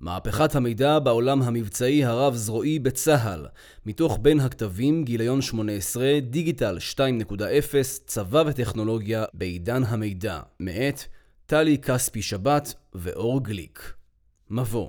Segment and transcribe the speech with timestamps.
[0.00, 3.46] מהפכת המידע בעולם המבצעי הרב-זרועי בצה"ל,
[3.86, 7.02] מתוך בין הכתבים גיליון 18, דיגיטל 2.0,
[8.06, 11.00] צבא וטכנולוגיה בעידן המידע, מאת
[11.46, 13.92] טלי כספי שבת ואור גליק.
[14.50, 14.88] מבוא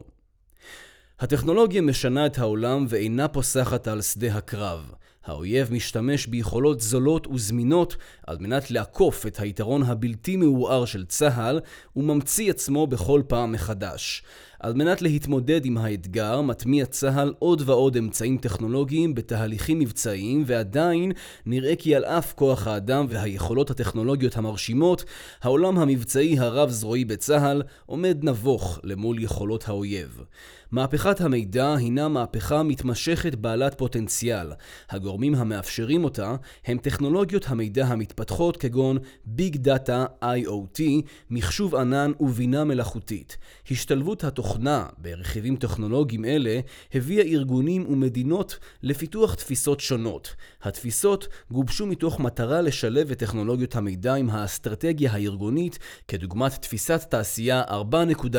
[1.20, 4.92] הטכנולוגיה משנה את העולם ואינה פוסחת על שדה הקרב.
[5.26, 7.98] האויב משתמש ביכולות זולות וזמינות
[8.28, 11.60] על מנת לעקוף את היתרון הבלתי מעורער של צה"ל
[11.96, 14.24] וממציא עצמו בכל פעם מחדש.
[14.60, 21.12] על מנת להתמודד עם האתגר, מטמיע צה"ל עוד ועוד אמצעים טכנולוגיים בתהליכים מבצעיים, ועדיין
[21.46, 25.04] נראה כי על אף כוח האדם והיכולות הטכנולוגיות המרשימות,
[25.42, 30.24] העולם המבצעי הרב-זרועי בצה"ל עומד נבוך למול יכולות האויב.
[30.72, 34.52] מהפכת המידע הינה מהפכה מתמשכת בעלת פוטנציאל.
[34.90, 40.82] הגורמים המאפשרים אותה הם טכנולוגיות המידע המתפתחות כגון ביג דאטה, IoT,
[41.30, 43.38] מחשוב ענן ובינה מלאכותית.
[43.72, 46.60] השתלבות התוכנה ברכיבים טכנולוגיים אלה
[46.94, 50.36] הביאה ארגונים ומדינות לפיתוח תפיסות שונות.
[50.62, 58.36] התפיסות גובשו מתוך מטרה לשלב את טכנולוגיות המידע עם האסטרטגיה הארגונית, כדוגמת תפיסת תעשייה 4.0.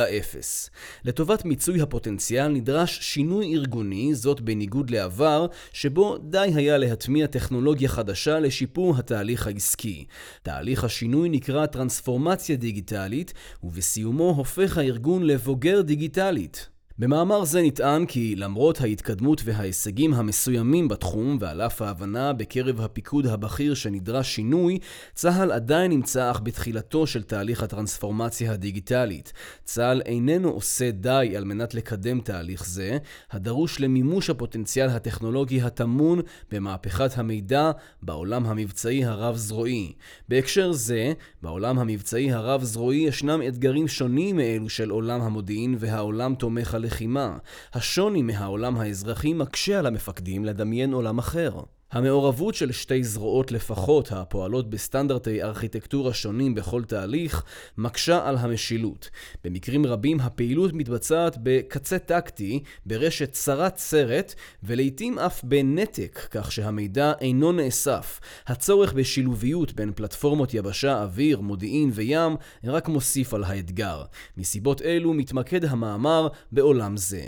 [1.05, 8.39] לטובת מיצוי הפוטנציאל נדרש שינוי ארגוני, זאת בניגוד לעבר, שבו די היה להטמיע טכנולוגיה חדשה
[8.41, 10.05] לשיפור התהליך העסקי.
[10.43, 13.33] תהליך השינוי נקרא טרנספורמציה דיגיטלית,
[13.63, 16.69] ובסיומו הופך הארגון לבוגר דיגיטלית.
[17.01, 23.75] במאמר זה נטען כי למרות ההתקדמות וההישגים המסוימים בתחום ועל אף ההבנה בקרב הפיקוד הבכיר
[23.75, 24.79] שנדרש שינוי,
[25.15, 29.33] צה"ל עדיין נמצא אך בתחילתו של תהליך הטרנספורמציה הדיגיטלית.
[29.65, 32.99] צה"ל איננו עושה די על מנת לקדם תהליך זה,
[33.31, 37.71] הדרוש למימוש הפוטנציאל הטכנולוגי הטמון במהפכת המידע
[38.03, 39.93] בעולם המבצעי הרב-זרועי.
[40.29, 41.13] בהקשר זה,
[41.43, 46.90] בעולם המבצעי הרב-זרועי ישנם אתגרים שונים מאלו של עולם המודיעין והעולם תומך הלחימה.
[46.91, 47.37] הלחימה.
[47.75, 51.61] השוני מהעולם האזרחי מקשה על המפקדים לדמיין עולם אחר.
[51.93, 57.45] המעורבות של שתי זרועות לפחות הפועלות בסטנדרטי ארכיטקטורה שונים בכל תהליך
[57.79, 59.11] מקשה על המשילות.
[59.45, 67.53] במקרים רבים הפעילות מתבצעת בקצה טקטי, ברשת צרת סרט, ולעיתים אף בנתק, כך שהמידע אינו
[67.53, 68.21] נאסף.
[68.47, 74.03] הצורך בשילוביות בין פלטפורמות יבשה, אוויר, מודיעין וים רק מוסיף על האתגר.
[74.37, 77.23] מסיבות אלו מתמקד המאמר בעולם זה.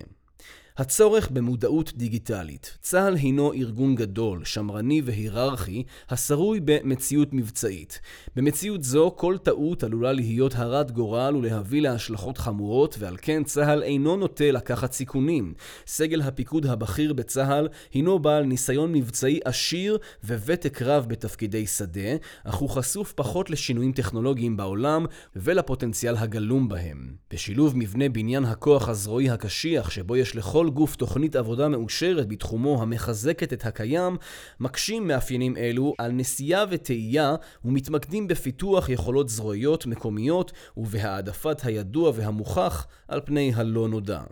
[0.77, 2.78] הצורך במודעות דיגיטלית.
[2.81, 8.00] צה"ל הינו ארגון גדול, שמרני והיררכי, השרוי במציאות מבצעית.
[8.37, 14.16] במציאות זו כל טעות עלולה להיות הרת גורל ולהביא להשלכות חמורות, ועל כן צה"ל אינו
[14.16, 15.55] נוטה לקחת סיכונים.
[15.87, 22.69] סגל הפיקוד הבכיר בצה"ל הינו בעל ניסיון מבצעי עשיר וותק רב בתפקידי שדה, אך הוא
[22.69, 25.06] חשוף פחות לשינויים טכנולוגיים בעולם
[25.37, 27.12] ולפוטנציאל הגלום בהם.
[27.32, 32.83] בשילוב מבנה בניין הכוח הזרועי הקשיח שבו יש לכל לכל גוף תוכנית עבודה מאושרת בתחומו
[32.83, 34.17] המחזקת את הקיים,
[34.61, 37.34] מקשים מאפיינים אלו על נסיעה וטעייה
[37.65, 44.23] ומתמקדים בפיתוח יכולות זרועיות מקומיות ובהעדפת הידוע והמוכח על פני הלא נודע.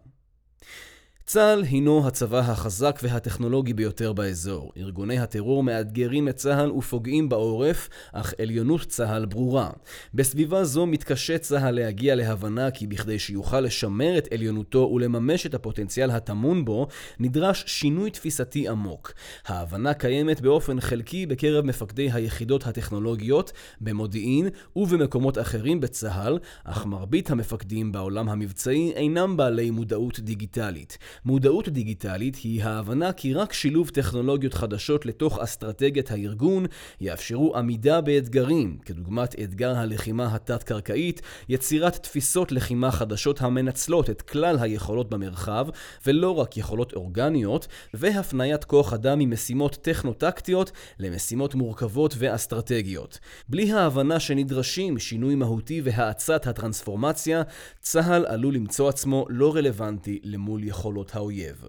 [1.33, 4.73] צה"ל הינו הצבא החזק והטכנולוגי ביותר באזור.
[4.77, 9.71] ארגוני הטרור מאתגרים את צה"ל ופוגעים בעורף, אך עליונות צה"ל ברורה.
[10.15, 16.11] בסביבה זו מתקשה צה"ל להגיע להבנה כי בכדי שיוכל לשמר את עליונותו ולממש את הפוטנציאל
[16.11, 16.87] הטמון בו,
[17.19, 19.13] נדרש שינוי תפיסתי עמוק.
[19.47, 27.93] ההבנה קיימת באופן חלקי בקרב מפקדי היחידות הטכנולוגיות, במודיעין ובמקומות אחרים בצה"ל, אך מרבית המפקדים
[27.93, 30.99] בעולם המבצעי אינם בעלי מודעות דיגיטלית.
[31.25, 36.67] מודעות דיגיטלית היא ההבנה כי רק שילוב טכנולוגיות חדשות לתוך אסטרטגיית הארגון
[37.01, 45.11] יאפשרו עמידה באתגרים, כדוגמת אתגר הלחימה התת-קרקעית, יצירת תפיסות לחימה חדשות המנצלות את כלל היכולות
[45.11, 45.67] במרחב,
[46.07, 53.19] ולא רק יכולות אורגניות, והפניית כוח אדם ממשימות טכנו-טקטיות למשימות מורכבות ואסטרטגיות.
[53.49, 57.43] בלי ההבנה שנדרשים שינוי מהותי והאצת הטרנספורמציה,
[57.81, 61.65] צה"ל עלול למצוא עצמו לא רלוונטי למול יכולות האויב.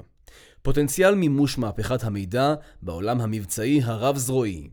[0.61, 4.69] פוטנציאל מימוש מהפכת המידע בעולם המבצעי הרב-זרועי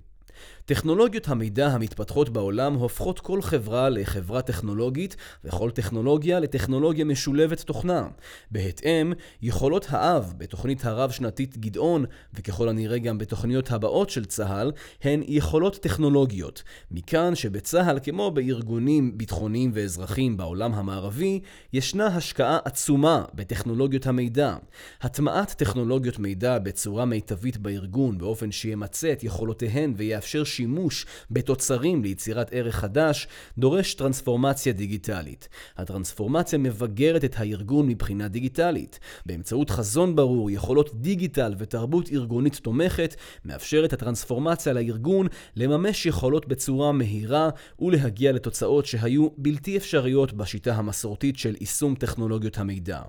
[0.68, 8.08] טכנולוגיות המידע המתפתחות בעולם הופכות כל חברה לחברה טכנולוגית וכל טכנולוגיה לטכנולוגיה משולבת תוכנה.
[8.50, 9.12] בהתאם,
[9.42, 12.04] יכולות האב בתוכנית הרב-שנתית גדעון,
[12.34, 14.72] וככל הנראה גם בתוכניות הבאות של צה"ל,
[15.02, 16.62] הן יכולות טכנולוגיות.
[16.90, 21.40] מכאן שבצה"ל, כמו בארגונים ביטחוניים ואזרחיים בעולם המערבי,
[21.72, 24.56] ישנה השקעה עצומה בטכנולוגיות המידע.
[25.00, 32.74] הטמעת טכנולוגיות מידע בצורה מיטבית בארגון באופן שימצה את יכולותיהן ויאפשר שימוש בתוצרים ליצירת ערך
[32.74, 33.26] חדש,
[33.58, 35.48] דורש טרנספורמציה דיגיטלית.
[35.76, 38.98] הטרנספורמציה מבגרת את הארגון מבחינה דיגיטלית.
[39.26, 43.14] באמצעות חזון ברור, יכולות דיגיטל ותרבות ארגונית תומכת,
[43.44, 45.26] מאפשרת הטרנספורמציה לארגון
[45.56, 53.00] לממש יכולות בצורה מהירה ולהגיע לתוצאות שהיו בלתי אפשריות בשיטה המסורתית של יישום טכנולוגיות המידע.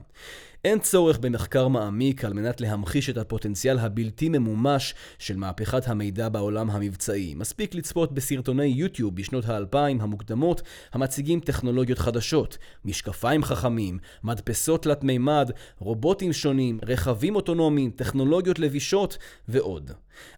[0.65, 6.69] אין צורך במחקר מעמיק על מנת להמחיש את הפוטנציאל הבלתי ממומש של מהפכת המידע בעולם
[6.69, 7.35] המבצעי.
[7.35, 10.61] מספיק לצפות בסרטוני יוטיוב בשנות האלפיים המוקדמות
[10.93, 19.17] המציגים טכנולוגיות חדשות, משקפיים חכמים, מדפסות תלת מימד, רובוטים שונים, רכבים אוטונומיים, טכנולוגיות לבישות
[19.47, 19.91] ועוד.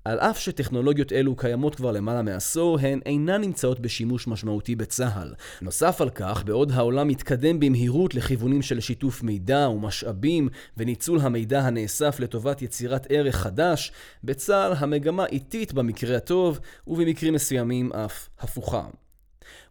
[0.06, 5.34] על אף שטכנולוגיות אלו קיימות כבר למעלה מעשור, הן אינן נמצאות בשימוש משמעותי בצה"ל.
[5.62, 12.20] נוסף על כך, בעוד העולם מתקדם במהירות לכיוונים של שיתוף מידע ומשאבים וניצול המידע הנאסף
[12.20, 13.92] לטובת יצירת ערך חדש,
[14.24, 18.84] בצה"ל המגמה איטית במקרה הטוב, ובמקרים מסוימים אף הפוכה.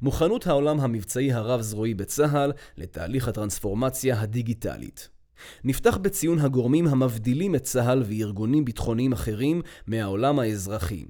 [0.03, 5.20] מוכנות העולם המבצעי הרב-זרועי בצה"ל לתהליך הטרנספורמציה הדיגיטלית.
[5.65, 11.05] נפתח בציון הגורמים המבדילים את צה"ל וארגונים ביטחוניים אחרים מהעולם האזרחי.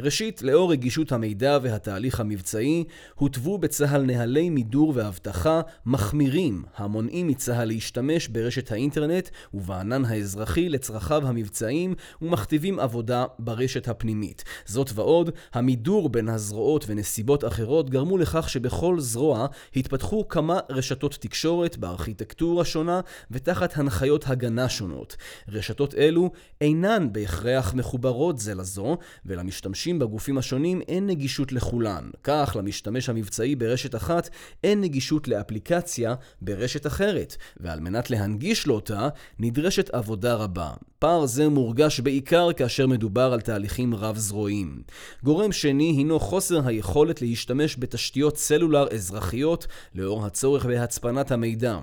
[0.00, 2.84] ראשית, לאור רגישות המידע והתהליך המבצעי,
[3.14, 11.94] הותוו בצה"ל נהלי מידור ואבטחה מחמירים, המונעים מצה"ל להשתמש ברשת האינטרנט ובענן האזרחי לצרכיו המבצעיים
[12.22, 14.44] ומכתיבים עבודה ברשת הפנימית.
[14.66, 19.46] זאת ועוד, המידור בין הזרועות ונסיבות אחרות גרמו לכך שבכל זרוע
[19.76, 23.00] התפתחו כמה רשתות תקשורת בארכיטקטורה שונה
[23.30, 25.16] ותחת הנחיות הגנה שונות.
[25.48, 26.30] רשתות אלו
[26.60, 28.96] אינן בהכרח מחוברות זה לזו,
[29.26, 32.10] ולמשתמשים המשתמשים בגופים השונים אין נגישות לכולן.
[32.24, 34.28] כך, למשתמש המבצעי ברשת אחת
[34.64, 39.08] אין נגישות לאפליקציה ברשת אחרת, ועל מנת להנגיש לו אותה,
[39.38, 40.70] נדרשת עבודה רבה.
[40.98, 44.82] פער זה מורגש בעיקר כאשר מדובר על תהליכים רב-זרועיים.
[45.22, 51.78] גורם שני הינו חוסר היכולת להשתמש בתשתיות סלולר אזרחיות לאור הצורך בהצפנת המידע.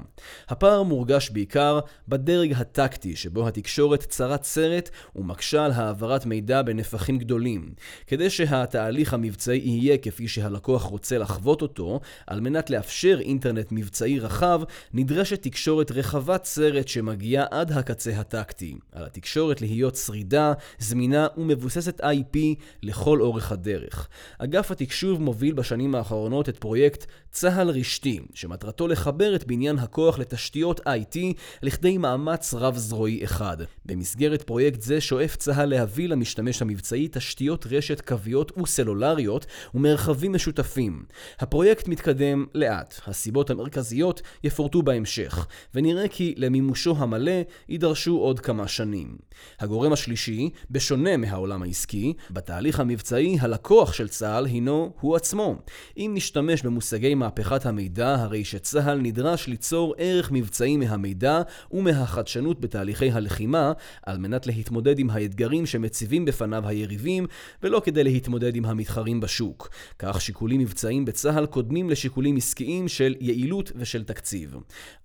[0.49, 7.73] הפער מורגש בעיקר בדרג הטקטי, שבו התקשורת צרת סרט ומקשה על העברת מידע בנפחים גדולים.
[8.07, 14.61] כדי שהתהליך המבצעי יהיה כפי שהלקוח רוצה לחוות אותו, על מנת לאפשר אינטרנט מבצעי רחב,
[14.93, 18.75] נדרשת תקשורת רחבת סרט שמגיעה עד הקצה הטקטי.
[18.91, 22.37] על התקשורת להיות שרידה, זמינה ומבוססת IP
[22.83, 24.07] לכל אורך הדרך.
[24.37, 30.79] אגף התקשוב מוביל בשנים האחרונות את פרויקט צה"ל רשתי, שמטרתו לחבר את בניין הכוח לתשתיות
[30.79, 31.17] IT
[31.61, 33.57] לכדי מאמץ רב-זרועי אחד.
[33.85, 41.03] במסגרת פרויקט זה שואף צה"ל להביא למשתמש המבצעי תשתיות רשת קוויות וסלולריות ומרחבים משותפים.
[41.39, 47.31] הפרויקט מתקדם לאט, הסיבות המרכזיות יפורטו בהמשך, ונראה כי למימושו המלא
[47.69, 49.17] יידרשו עוד כמה שנים.
[49.59, 55.55] הגורם השלישי, בשונה מהעולם העסקי, בתהליך המבצעי הלקוח של צה"ל הינו הוא עצמו.
[55.97, 61.41] אם נשתמש במושגי מהפכת המידע, הרי שצה"ל נדרש ליצור ערך מבצעי מהמידע
[61.71, 63.71] ומהחדשנות בתהליכי הלחימה,
[64.03, 67.27] על מנת להתמודד עם האתגרים שמציבים בפניו היריבים,
[67.63, 69.69] ולא כדי להתמודד עם המתחרים בשוק.
[69.99, 74.55] כך שיקולים מבצעיים בצה"ל קודמים לשיקולים עסקיים של יעילות ושל תקציב.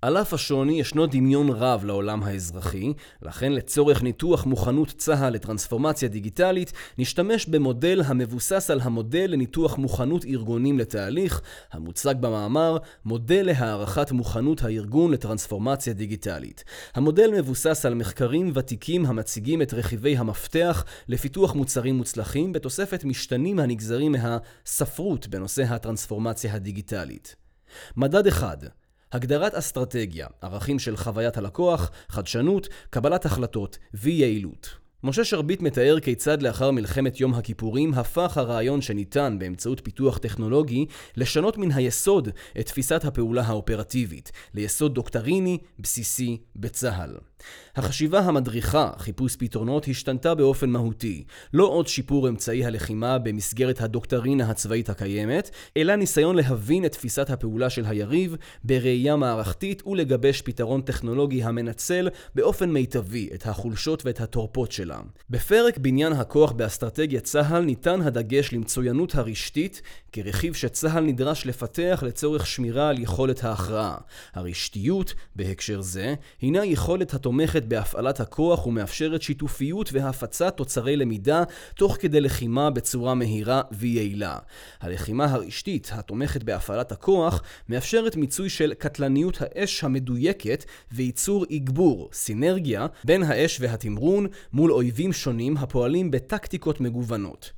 [0.02, 2.92] על אף השוני ישנו דמיון רב לעולם האזרחי,
[3.22, 10.78] לכן לצורך ניתוח מוכנות צה"ל לטרנספורמציה דיגיטלית, נשתמש במודל המבוסס על המודל לניתוח מוכנות ארגונים
[10.78, 11.40] לתהליך,
[11.72, 16.64] המוצג במאמר מודל להערכת מוכנות הארגון לטרנספורמציה דיגיטלית.
[16.94, 24.12] המודל מבוסס על מחקרים ותיקים המציגים את רכיבי המפתח לפיתוח מוצרים מוצלחים בתוספת משתנים הנגזרים
[24.12, 27.36] מהספרות בנושא הטרנספורמציה הדיגיטלית.
[27.96, 28.56] מדד אחד
[29.12, 34.84] הגדרת אסטרטגיה, ערכים של חוויית הלקוח, חדשנות, קבלת החלטות ויעילות.
[35.04, 40.86] משה שרביט מתאר כיצד לאחר מלחמת יום הכיפורים הפך הרעיון שניתן באמצעות פיתוח טכנולוגי
[41.16, 42.28] לשנות מן היסוד
[42.60, 47.16] את תפיסת הפעולה האופרטיבית, ליסוד דוקטריני בסיסי בצה"ל.
[47.76, 51.24] החשיבה המדריכה, חיפוש פתרונות, השתנתה באופן מהותי.
[51.52, 57.70] לא עוד שיפור אמצעי הלחימה במסגרת הדוקטרינה הצבאית הקיימת, אלא ניסיון להבין את תפיסת הפעולה
[57.70, 64.98] של היריב בראייה מערכתית ולגבש פתרון טכנולוגי המנצל באופן מיטבי את החולשות ואת התורפות שלה.
[65.30, 69.82] בפרק בניין הכוח באסטרטגיית צה"ל ניתן הדגש למצוינות הרשתית
[70.12, 73.96] כרכיב שצה"ל נדרש לפתח לצורך שמירה על יכולת ההכרעה.
[74.34, 81.42] הרשתיות, בהקשר זה, הינה יכולת התומכת תומכת בהפעלת הכוח ומאפשרת שיתופיות והפצת תוצרי למידה
[81.76, 84.38] תוך כדי לחימה בצורה מהירה ויעילה.
[84.80, 93.22] הלחימה הרשתית, התומכת בהפעלת הכוח, מאפשרת מיצוי של קטלניות האש המדויקת וייצור איגבור, סינרגיה, בין
[93.22, 97.52] האש והתמרון מול אויבים שונים הפועלים בטקטיקות מגוונות.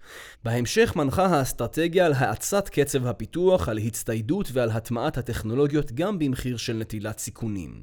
[0.46, 6.72] בהמשך מנחה האסטרטגיה על האצת קצב הפיתוח, על הצטיידות ועל הטמעת הטכנולוגיות גם במחיר של
[6.72, 7.82] נטילת סיכונים.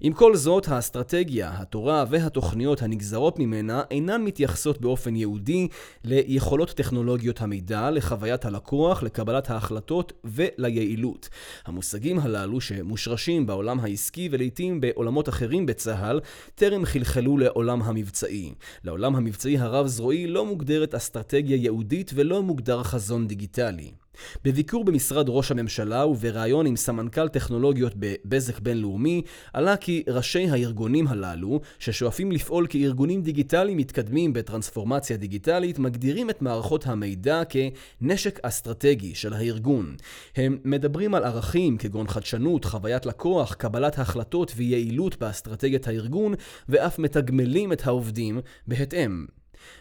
[0.00, 5.68] עם כל זאת, האסטרטגיה, התורה והתוכניות הנגזרות ממנה אינן מתייחסות באופן ייעודי
[6.04, 11.28] ליכולות טכנולוגיות המידע, לחוויית הלקוח, לקבלת ההחלטות וליעילות.
[11.66, 16.20] המושגים הללו שמושרשים בעולם העסקי ולעיתים בעולמות אחרים בצה"ל,
[16.54, 18.52] טרם חלחלו לעולם המבצעי.
[18.84, 23.92] לעולם המבצעי הרב-זרועי לא מוגדרת אסטרטגיה ייעודית ולא מוגדר חזון דיגיטלי.
[24.44, 31.60] בביקור במשרד ראש הממשלה ובריאיון עם סמנכ"ל טכנולוגיות בבזק בינלאומי, עלה כי ראשי הארגונים הללו,
[31.78, 39.96] ששואפים לפעול כארגונים דיגיטליים מתקדמים בטרנספורמציה דיגיטלית, מגדירים את מערכות המידע כנשק אסטרטגי של הארגון.
[40.36, 46.34] הם מדברים על ערכים כגון חדשנות, חוויית לקוח, קבלת החלטות ויעילות באסטרטגיית הארגון,
[46.68, 49.26] ואף מתגמלים את העובדים בהתאם.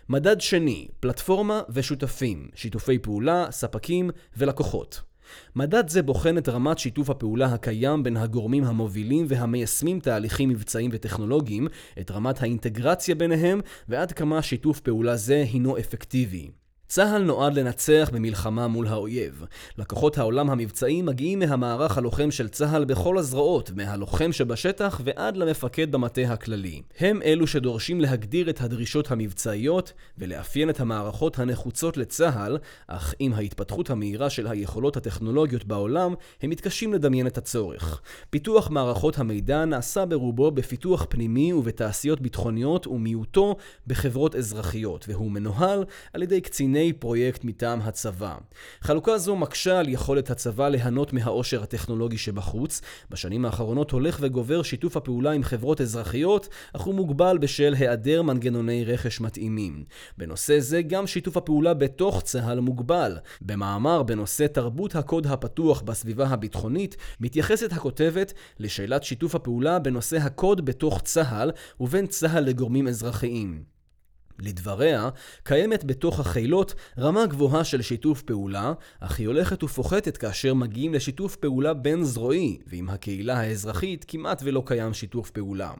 [0.09, 5.01] מדד שני, פלטפורמה ושותפים, שיתופי פעולה, ספקים ולקוחות.
[5.55, 11.67] מדד זה בוחן את רמת שיתוף הפעולה הקיים בין הגורמים המובילים והמיישמים תהליכים מבצעיים וטכנולוגיים,
[11.99, 16.49] את רמת האינטגרציה ביניהם, ועד כמה שיתוף פעולה זה הינו אפקטיבי.
[16.93, 19.45] צה"ל נועד לנצח במלחמה מול האויב.
[19.77, 26.21] לקוחות העולם המבצעי מגיעים מהמערך הלוחם של צה"ל בכל הזרועות, מהלוחם שבשטח ועד למפקד במטה
[26.21, 26.81] הכללי.
[26.99, 32.57] הם אלו שדורשים להגדיר את הדרישות המבצעיות ולאפיין את המערכות הנחוצות לצה"ל,
[32.87, 38.01] אך עם ההתפתחות המהירה של היכולות הטכנולוגיות בעולם, הם מתקשים לדמיין את הצורך.
[38.29, 43.55] פיתוח מערכות המידע נעשה ברובו בפיתוח פנימי ובתעשיות ביטחוניות ומיעוטו
[43.87, 48.37] בחברות אזרחיות, והוא מנוהל על ידי קציני מיני פרויקט מטעם הצבא.
[48.81, 52.81] חלוקה זו מקשה על יכולת הצבא ליהנות מהעושר הטכנולוגי שבחוץ.
[53.09, 58.85] בשנים האחרונות הולך וגובר שיתוף הפעולה עם חברות אזרחיות, אך הוא מוגבל בשל היעדר מנגנוני
[58.85, 59.83] רכש מתאימים.
[60.17, 63.17] בנושא זה גם שיתוף הפעולה בתוך צה"ל מוגבל.
[63.41, 71.01] במאמר בנושא תרבות הקוד הפתוח בסביבה הביטחונית, מתייחסת הכותבת לשאלת שיתוף הפעולה בנושא הקוד בתוך
[71.01, 73.80] צה"ל ובין צה"ל לגורמים אזרחיים.
[74.41, 75.09] לדבריה,
[75.43, 81.35] קיימת בתוך החילות רמה גבוהה של שיתוף פעולה, אך היא הולכת ופוחתת כאשר מגיעים לשיתוף
[81.35, 85.71] פעולה בין זרועי, ועם הקהילה האזרחית כמעט ולא קיים שיתוף פעולה.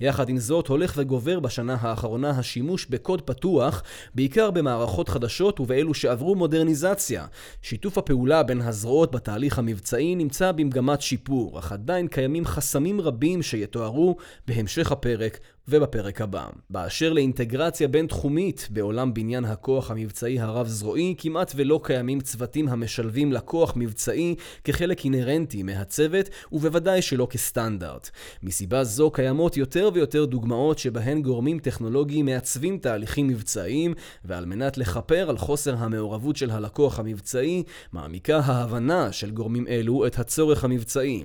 [0.00, 3.82] יחד עם זאת, הולך וגובר בשנה האחרונה השימוש בקוד פתוח,
[4.14, 7.26] בעיקר במערכות חדשות ובאלו שעברו מודרניזציה.
[7.62, 14.16] שיתוף הפעולה בין הזרועות בתהליך המבצעי נמצא במגמת שיפור, אך עדיין קיימים חסמים רבים שיתוארו
[14.46, 16.46] בהמשך הפרק ובפרק הבא.
[16.70, 24.34] באשר לאינטגרציה בין-תחומית בעולם בניין הכוח המבצעי הרב-זרועי, כמעט ולא קיימים צוותים המשלבים לקוח מבצעי
[24.64, 28.10] כחלק אינהרנטי מהצוות, ובוודאי שלא כסטנדרט.
[28.42, 33.94] מסיבה זו קיימות יותר ויותר דוגמאות שבהן גורמים טכנולוגיים מעצבים תהליכים מבצעיים,
[34.24, 40.18] ועל מנת לכפר על חוסר המעורבות של הלקוח המבצעי, מעמיקה ההבנה של גורמים אלו את
[40.18, 41.22] הצורך המבצעי.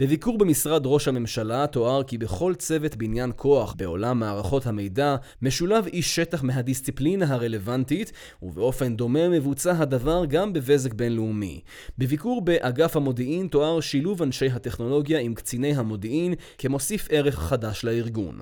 [0.00, 6.16] בביקור במשרד ראש הממשלה תואר כי בכל צוות בניין כוח בעולם מערכות המידע משולב איש
[6.16, 11.60] שטח מהדיסציפלינה הרלוונטית, ובאופן דומה מבוצע הדבר גם בבזק בינלאומי.
[11.98, 18.40] בביקור באגף המודיעין תואר שילוב אנשי הטכנולוגיה עם קציני המודיעין כמוסיף ערך חדש לארגון.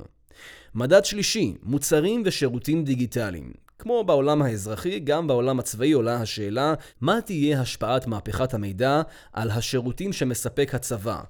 [0.75, 3.68] מדד שלישי, מוצרים ושירותים דיגיטליים.
[3.79, 10.13] כמו בעולם האזרחי, גם בעולם הצבאי עולה השאלה מה תהיה השפעת מהפכת המידע על השירותים
[10.13, 11.21] שמספק הצבא.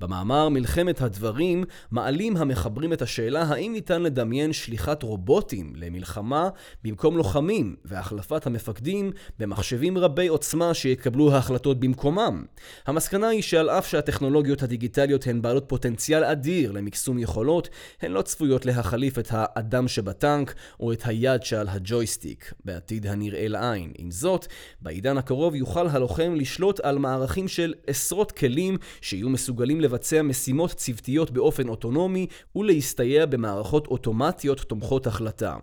[0.00, 6.48] במאמר מלחמת הדברים מעלים המחברים את השאלה האם ניתן לדמיין שליחת רובוטים למלחמה
[6.84, 12.44] במקום לוחמים והחלפת המפקדים במחשבים רבי עוצמה שיקבלו ההחלטות במקומם.
[12.86, 17.68] המסקנה היא שעל אף שהטכנולוגיות הדיגיטליות הן בעלות פוטנציאל אדיר למקסום יכולות,
[18.02, 23.48] הן לא צפויות להחליף את האדם שבטנק או את היד שעל הג'ו ג'ויסטיק, בעתיד הנראה
[23.48, 23.92] לעין.
[23.98, 24.46] עם זאת,
[24.80, 31.30] בעידן הקרוב יוכל הלוחם לשלוט על מערכים של עשרות כלים שיהיו מסוגלים לבצע משימות צוותיות
[31.30, 32.26] באופן אוטונומי
[32.56, 35.56] ולהסתייע במערכות אוטומטיות תומכות החלטה.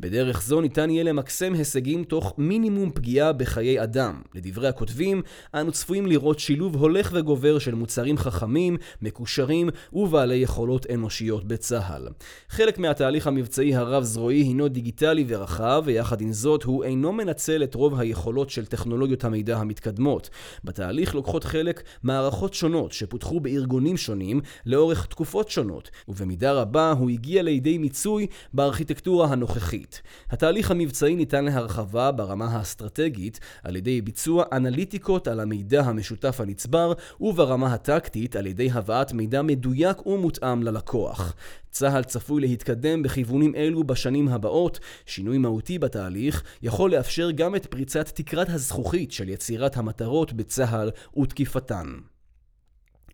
[0.00, 4.22] בדרך זו ניתן יהיה למקסם הישגים תוך מינימום פגיעה בחיי אדם.
[4.34, 5.22] לדברי הכותבים,
[5.54, 12.08] אנו צפויים לראות שילוב הולך וגובר של מוצרים חכמים, מקושרים ובעלי יכולות אנושיות בצה"ל.
[12.48, 18.00] חלק מהתהליך המבצעי הרב-זרועי הינו דיגיטלי ורחב ויחד עם זאת הוא אינו מנצל את רוב
[18.00, 20.30] היכולות של טכנולוגיות המידע המתקדמות.
[20.64, 27.42] בתהליך לוקחות חלק מערכות שונות שפותחו בארגונים שונים לאורך תקופות שונות, ובמידה רבה הוא הגיע
[27.42, 30.02] לידי מיצוי בארכיטקטורה הנוכחית.
[30.30, 37.74] התהליך המבצעי ניתן להרחבה ברמה האסטרטגית על ידי ביצוע אנליטיקות על המידע המשותף הנצבר, וברמה
[37.74, 41.34] הטקטית על ידי הבאת מידע מדויק ומותאם ללקוח.
[41.70, 44.80] צה"ל צפוי להתקדם בכיוונים אלו בשנים הבאות.
[45.06, 51.86] שינוי מהותי בתהליך יכול לאפשר גם את פריצת תקרת הזכוכית של יצירת המטרות בצה"ל ותקיפתן.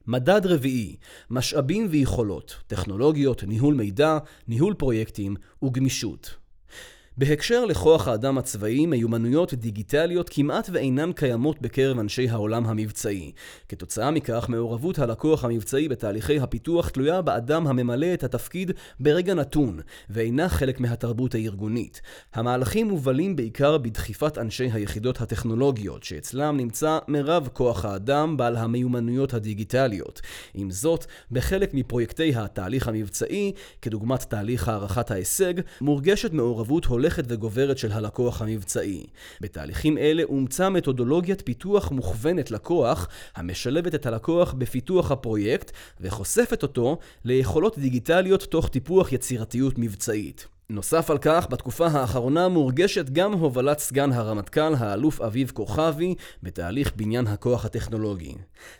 [0.06, 0.96] מדד רביעי,
[1.30, 6.45] משאבים ויכולות, טכנולוגיות, ניהול מידע, ניהול פרויקטים וגמישות.
[7.18, 13.32] בהקשר לכוח האדם הצבאי, מיומנויות דיגיטליות כמעט ואינן קיימות בקרב אנשי העולם המבצעי.
[13.68, 18.70] כתוצאה מכך, מעורבות הלקוח המבצעי בתהליכי הפיתוח תלויה באדם הממלא את התפקיד
[19.00, 19.80] ברגע נתון,
[20.10, 22.00] ואינה חלק מהתרבות הארגונית.
[22.34, 30.20] המהלכים מובלים בעיקר בדחיפת אנשי היחידות הטכנולוגיות, שאצלם נמצא מרב כוח האדם בעל המיומנויות הדיגיטליות.
[30.54, 37.78] עם זאת, בחלק מפרויקטי התהליך המבצעי, כדוגמת תהליך הערכת ההישג, מורגשת מעורבות הולכת הולכת וגוברת
[37.78, 39.06] של הלקוח המבצעי.
[39.40, 45.70] בתהליכים אלה אומצה מתודולוגיית פיתוח מוכוונת לקוח, המשלבת את הלקוח בפיתוח הפרויקט
[46.00, 50.55] וחושפת אותו ליכולות דיגיטליות תוך טיפוח יצירתיות מבצעית.
[50.70, 57.26] נוסף על כך, בתקופה האחרונה מורגשת גם הובלת סגן הרמטכ"ל, האלוף אביב כוכבי, בתהליך בניין
[57.26, 58.34] הכוח הטכנולוגי.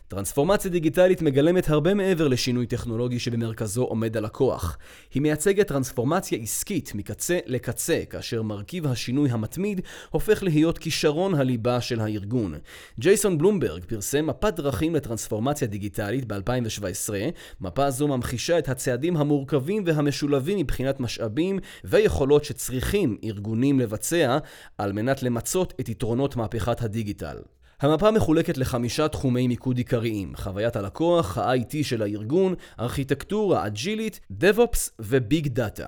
[0.07, 4.77] טרנספורמציה דיגיטלית מגלמת הרבה מעבר לשינוי טכנולוגי שבמרכזו עומד הלקוח.
[5.13, 11.99] היא מייצגת טרנספורמציה עסקית מקצה לקצה, כאשר מרכיב השינוי המתמיד הופך להיות כישרון הליבה של
[11.99, 12.53] הארגון.
[12.99, 17.13] ג'ייסון בלומברג פרסם מפת דרכים לטרנספורמציה דיגיטלית ב-2017.
[17.61, 24.37] מפה זו ממחישה את הצעדים המורכבים והמשולבים מבחינת משאבים ויכולות שצריכים ארגונים לבצע
[24.77, 27.37] על מנת למצות את יתרונות מהפכת הדיגיטל.
[27.79, 35.47] המפה מחולקת לחמישה תחומי מיקוד עיקריים חוויית הלקוח, ה-IT של הארגון, ארכיטקטורה אג'ילית, DevOps וביג
[35.47, 35.87] דאטה.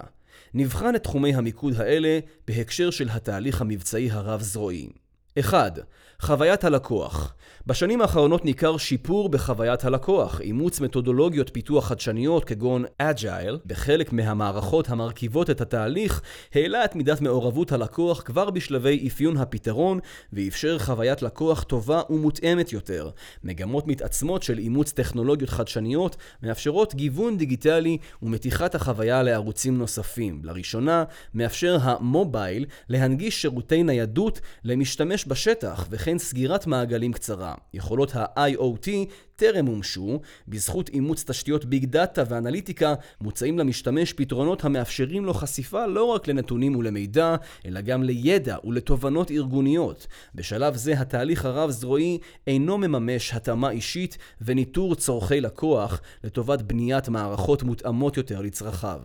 [0.54, 4.90] נבחן את תחומי המיקוד האלה בהקשר של התהליך המבצעי הרב-זרועי.
[5.40, 5.80] 1.
[6.22, 7.34] חוויית הלקוח
[7.70, 15.50] בשנים האחרונות ניכר שיפור בחוויית הלקוח, אימוץ מתודולוגיות פיתוח חדשניות כגון אג'ייל בחלק מהמערכות המרכיבות
[15.50, 16.22] את התהליך,
[16.56, 20.00] העלה את מידת מעורבות הלקוח כבר בשלבי אפיון הפתרון
[20.34, 23.10] ואפשר חוויית לקוח טובה ומותאמת יותר.
[23.44, 30.42] מגמות מתעצמות של אימוץ טכנולוגיות חדשניות מאפשרות גיוון דיגיטלי ומתיחת החוויה לערוצים נוספים.
[30.44, 37.59] לראשונה, מאפשר המובייל להנגיש שירותי ניידות למשתמש בשטח וכן סגירת מעגלים קצרה.
[37.74, 38.90] יכולות ה-IoT
[39.36, 46.04] טרם מומשו, בזכות אימוץ תשתיות ביג דאטה ואנליטיקה, מוצאים למשתמש פתרונות המאפשרים לו חשיפה לא
[46.04, 50.08] רק לנתונים ולמידע, אלא גם לידע ולתובנות ארגוניות.
[50.36, 58.18] בשלב זה התהליך הרב-זרועי אינו מממש התאמה אישית וניטור צורכי לקוח לטובת בניית מערכות מותאמות
[58.18, 59.00] יותר לצרכיו.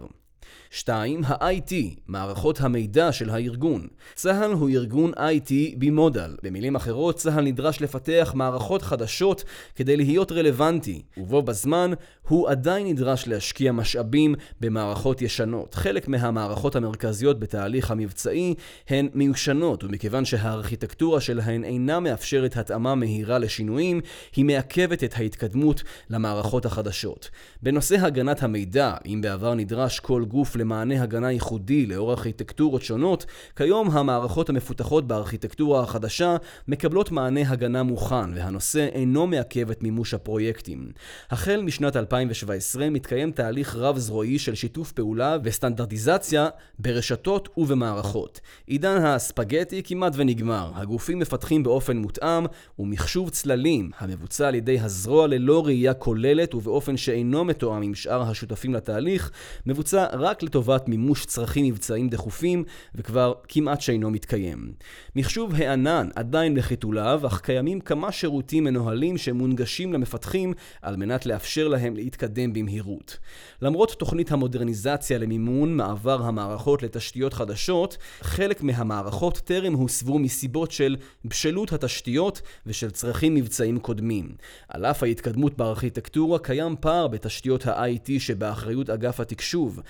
[0.74, 1.24] 2.
[1.24, 1.72] ה-IT,
[2.06, 3.86] מערכות המידע של הארגון.
[4.14, 6.36] צה"ל הוא ארגון IT במודל.
[6.42, 11.90] במילים אחרות, צה"ל נדרש לפתח מערכות חדשות כדי להיות רלוונטי, ובו בזמן
[12.28, 15.74] הוא עדיין נדרש להשקיע משאבים במערכות ישנות.
[15.74, 18.54] חלק מהמערכות המרכזיות בתהליך המבצעי
[18.88, 24.00] הן מיושנות, ומכיוון שהארכיטקטורה שלהן אינה מאפשרת התאמה מהירה לשינויים,
[24.36, 27.30] היא מעכבת את ההתקדמות למערכות החדשות.
[27.62, 33.90] בנושא הגנת המידע, אם בעבר נדרש כל גוף למענה הגנה ייחודי לאור ארכיטקטורות שונות, כיום
[33.90, 36.36] המערכות המפותחות בארכיטקטורה החדשה
[36.68, 40.92] מקבלות מענה הגנה מוכן, והנושא אינו מעכב את מימוש הפרויקטים.
[41.30, 46.48] החל משנת 2017 מתקיים תהליך רב-זרועי של שיתוף פעולה וסטנדרטיזציה
[46.78, 48.40] ברשתות ובמערכות.
[48.66, 50.70] עידן הספגטי כמעט ונגמר.
[50.74, 52.44] הגופים מפתחים באופן מותאם
[52.78, 58.74] ומחשוב צללים, המבוצע על ידי הזרוע ללא ראייה כוללת ובאופן שאינו מתואם עם שאר השותפים
[58.74, 59.30] לתהליך,
[59.66, 62.64] מבוצע רק לטובת מימוש צרכים מבצעיים דחופים,
[62.94, 64.72] וכבר כמעט שאינו מתקיים.
[65.16, 71.96] מחשוב הענן עדיין בחיתוליו, אך קיימים כמה שירותים מנוהלים שמונגשים למפתחים על מנת לאפשר להם
[71.96, 73.18] להתקדם במהירות.
[73.62, 81.72] למרות תוכנית המודרניזציה למימון מעבר המערכות לתשתיות חדשות, חלק מהמערכות טרם הוסבו מסיבות של בשלות
[81.72, 84.34] התשתיות ושל צרכים מבצעיים קודמים.
[84.68, 89.80] על אף ההתקדמות בארכיטקטורה קיים פער בתשתיות ה-IT שבאחריות אגף התקשוב.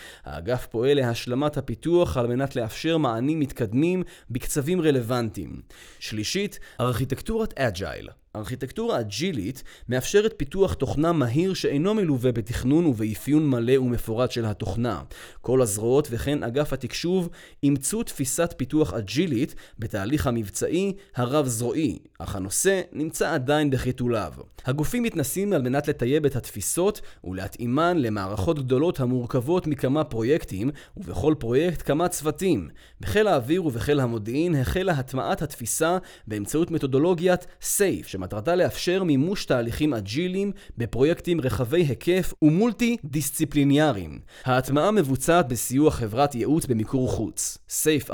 [0.45, 5.61] האגף פועל להשלמת הפיתוח על מנת לאפשר מענים מתקדמים בקצבים רלוונטיים.
[5.99, 8.09] שלישית, ארכיטקטורת agile.
[8.37, 15.03] ארכיטקטורה אג'ילית מאפשרת פיתוח תוכנה מהיר שאינו מלווה בתכנון ובאפיון מלא ומפורט של התוכנה.
[15.41, 17.29] כל הזרועות וכן אגף התקשוב
[17.63, 24.33] אימצו תפיסת פיתוח אג'ילית בתהליך המבצעי הרב-זרועי, אך הנושא נמצא עדיין בחיתוליו.
[24.67, 31.83] הגופים מתנסים על מנת לטייב את התפיסות ולהתאימן למערכות גדולות המורכבות מכמה פרויקטים, ובכל פרויקט
[31.87, 32.69] כמה צוותים.
[33.01, 40.53] בחיל האוויר ובחיל המודיעין החלה הטמעת התפיסה באמצעות מתודולוגיית SAFE, שמטרתה לאפשר מימוש תהליכים אג'יליים
[40.77, 44.21] בפרויקטים רחבי היקף ומולטי דיסציפליניאריים.
[44.45, 47.59] ההטמעה מבוצעת בסיוע חברת ייעוץ במיקור חוץ.
[47.69, 48.13] SAFE 4.0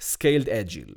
[0.00, 0.94] Scaled Agile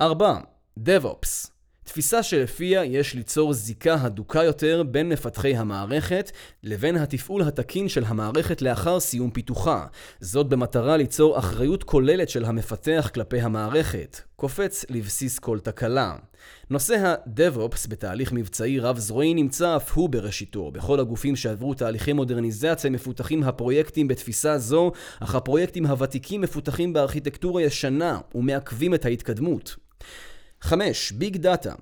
[0.00, 0.53] 4.
[0.78, 6.32] DevOps תפיסה שלפיה יש ליצור זיקה הדוקה יותר בין מפתחי המערכת
[6.62, 9.86] לבין התפעול התקין של המערכת לאחר סיום פיתוחה.
[10.20, 14.20] זאת במטרה ליצור אחריות כוללת של המפתח כלפי המערכת.
[14.36, 16.16] קופץ לבסיס כל תקלה.
[16.70, 20.70] נושא ה-DevOps בתהליך מבצעי רב-זרועי נמצא אף הוא בראשיתו.
[20.70, 28.18] בכל הגופים שעברו תהליכי מודרניזציה מפותחים הפרויקטים בתפיסה זו, אך הפרויקטים הוותיקים מפותחים בארכיטקטורה ישנה
[28.34, 29.76] ומעכבים את ההתקדמות.
[30.64, 31.12] 5.
[31.12, 31.74] ביג דאטה.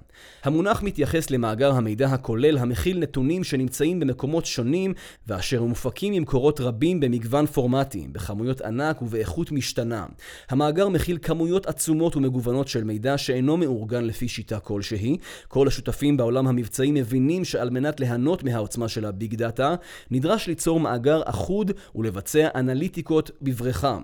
[0.45, 4.95] המונח מתייחס למאגר המידע הכולל המכיל נתונים שנמצאים במקומות שונים
[5.27, 10.07] ואשר מופקים ממקורות רבים במגוון פורמטים, בכמויות ענק ובאיכות משתנה.
[10.49, 15.17] המאגר מכיל כמויות עצומות ומגוונות של מידע שאינו מאורגן לפי שיטה כלשהי.
[15.49, 19.75] כל השותפים בעולם המבצעי מבינים שעל מנת ליהנות מהעוצמה של הביג דאטה,
[20.11, 23.99] נדרש ליצור מאגר אחוד ולבצע אנליטיקות בבריכה.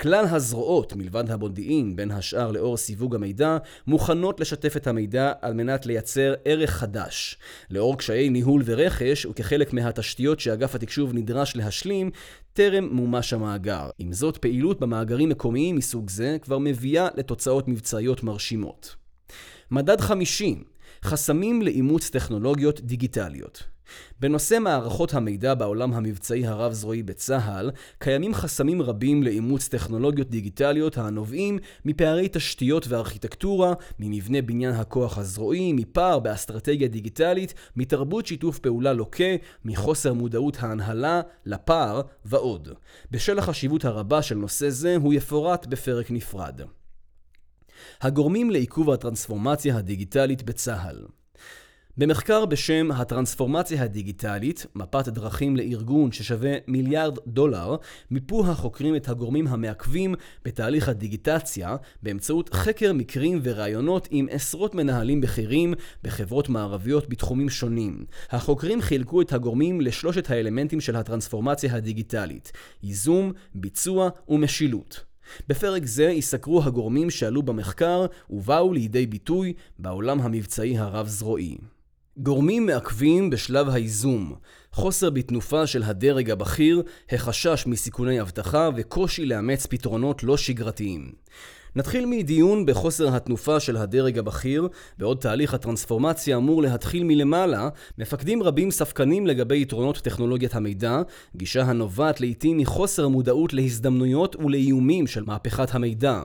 [0.00, 3.56] כלל הזרועות, מלבד המודיעין, בין השאר לאור סיווג המידע,
[3.86, 7.38] מוכנות לשתף את המידע על מנת לייצר ערך חדש.
[7.70, 12.10] לאור קשיי ניהול ורכש, וכחלק מהתשתיות שאגף התקשוב נדרש להשלים,
[12.52, 13.90] טרם מומש המאגר.
[13.98, 18.96] עם זאת, פעילות במאגרים מקומיים מסוג זה כבר מביאה לתוצאות מבצעיות מרשימות.
[19.70, 20.64] מדד 50
[21.04, 23.73] חסמים לאימוץ טכנולוגיות דיגיטליות
[24.20, 32.28] בנושא מערכות המידע בעולם המבצעי הרב-זרועי בצה"ל, קיימים חסמים רבים לאימוץ טכנולוגיות דיגיטליות הנובעים מפערי
[32.32, 40.56] תשתיות וארכיטקטורה, ממבנה בניין הכוח הזרועי, מפער באסטרטגיה דיגיטלית, מתרבות שיתוף פעולה לוקה, מחוסר מודעות
[40.60, 42.68] ההנהלה, לפער ועוד.
[43.10, 46.60] בשל החשיבות הרבה של נושא זה, הוא יפורט בפרק נפרד.
[48.00, 51.06] הגורמים לעיכוב הטרנספורמציה הדיגיטלית בצה"ל
[51.98, 57.76] במחקר בשם הטרנספורמציה הדיגיטלית, מפת דרכים לארגון ששווה מיליארד דולר,
[58.10, 65.74] מיפו החוקרים את הגורמים המעכבים בתהליך הדיגיטציה באמצעות חקר מקרים וראיונות עם עשרות מנהלים בכירים
[66.02, 68.04] בחברות מערביות בתחומים שונים.
[68.30, 72.52] החוקרים חילקו את הגורמים לשלושת האלמנטים של הטרנספורמציה הדיגיטלית
[72.82, 75.04] ייזום, ביצוע ומשילות.
[75.48, 81.56] בפרק זה ייסקרו הגורמים שעלו במחקר ובאו לידי ביטוי בעולם המבצעי הרב-זרועי.
[82.16, 84.34] גורמים מעכבים בשלב הייזום,
[84.72, 91.12] חוסר בתנופה של הדרג הבכיר, החשש מסיכוני אבטחה וקושי לאמץ פתרונות לא שגרתיים.
[91.76, 98.70] נתחיל מדיון בחוסר התנופה של הדרג הבכיר, בעוד תהליך הטרנספורמציה אמור להתחיל מלמעלה, מפקדים רבים
[98.70, 101.02] ספקנים לגבי יתרונות טכנולוגיית המידע,
[101.36, 106.22] גישה הנובעת לעיתים מחוסר מודעות להזדמנויות ולאיומים של מהפכת המידע.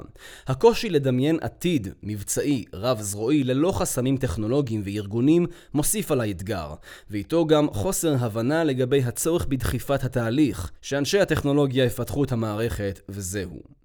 [0.47, 6.73] הקושי לדמיין עתיד מבצעי רב-זרועי ללא חסמים טכנולוגיים וארגונים מוסיף על האתגר,
[7.09, 13.79] ואיתו גם חוסר הבנה לגבי הצורך בדחיפת התהליך, שאנשי הטכנולוגיה יפתחו את המערכת וזהו.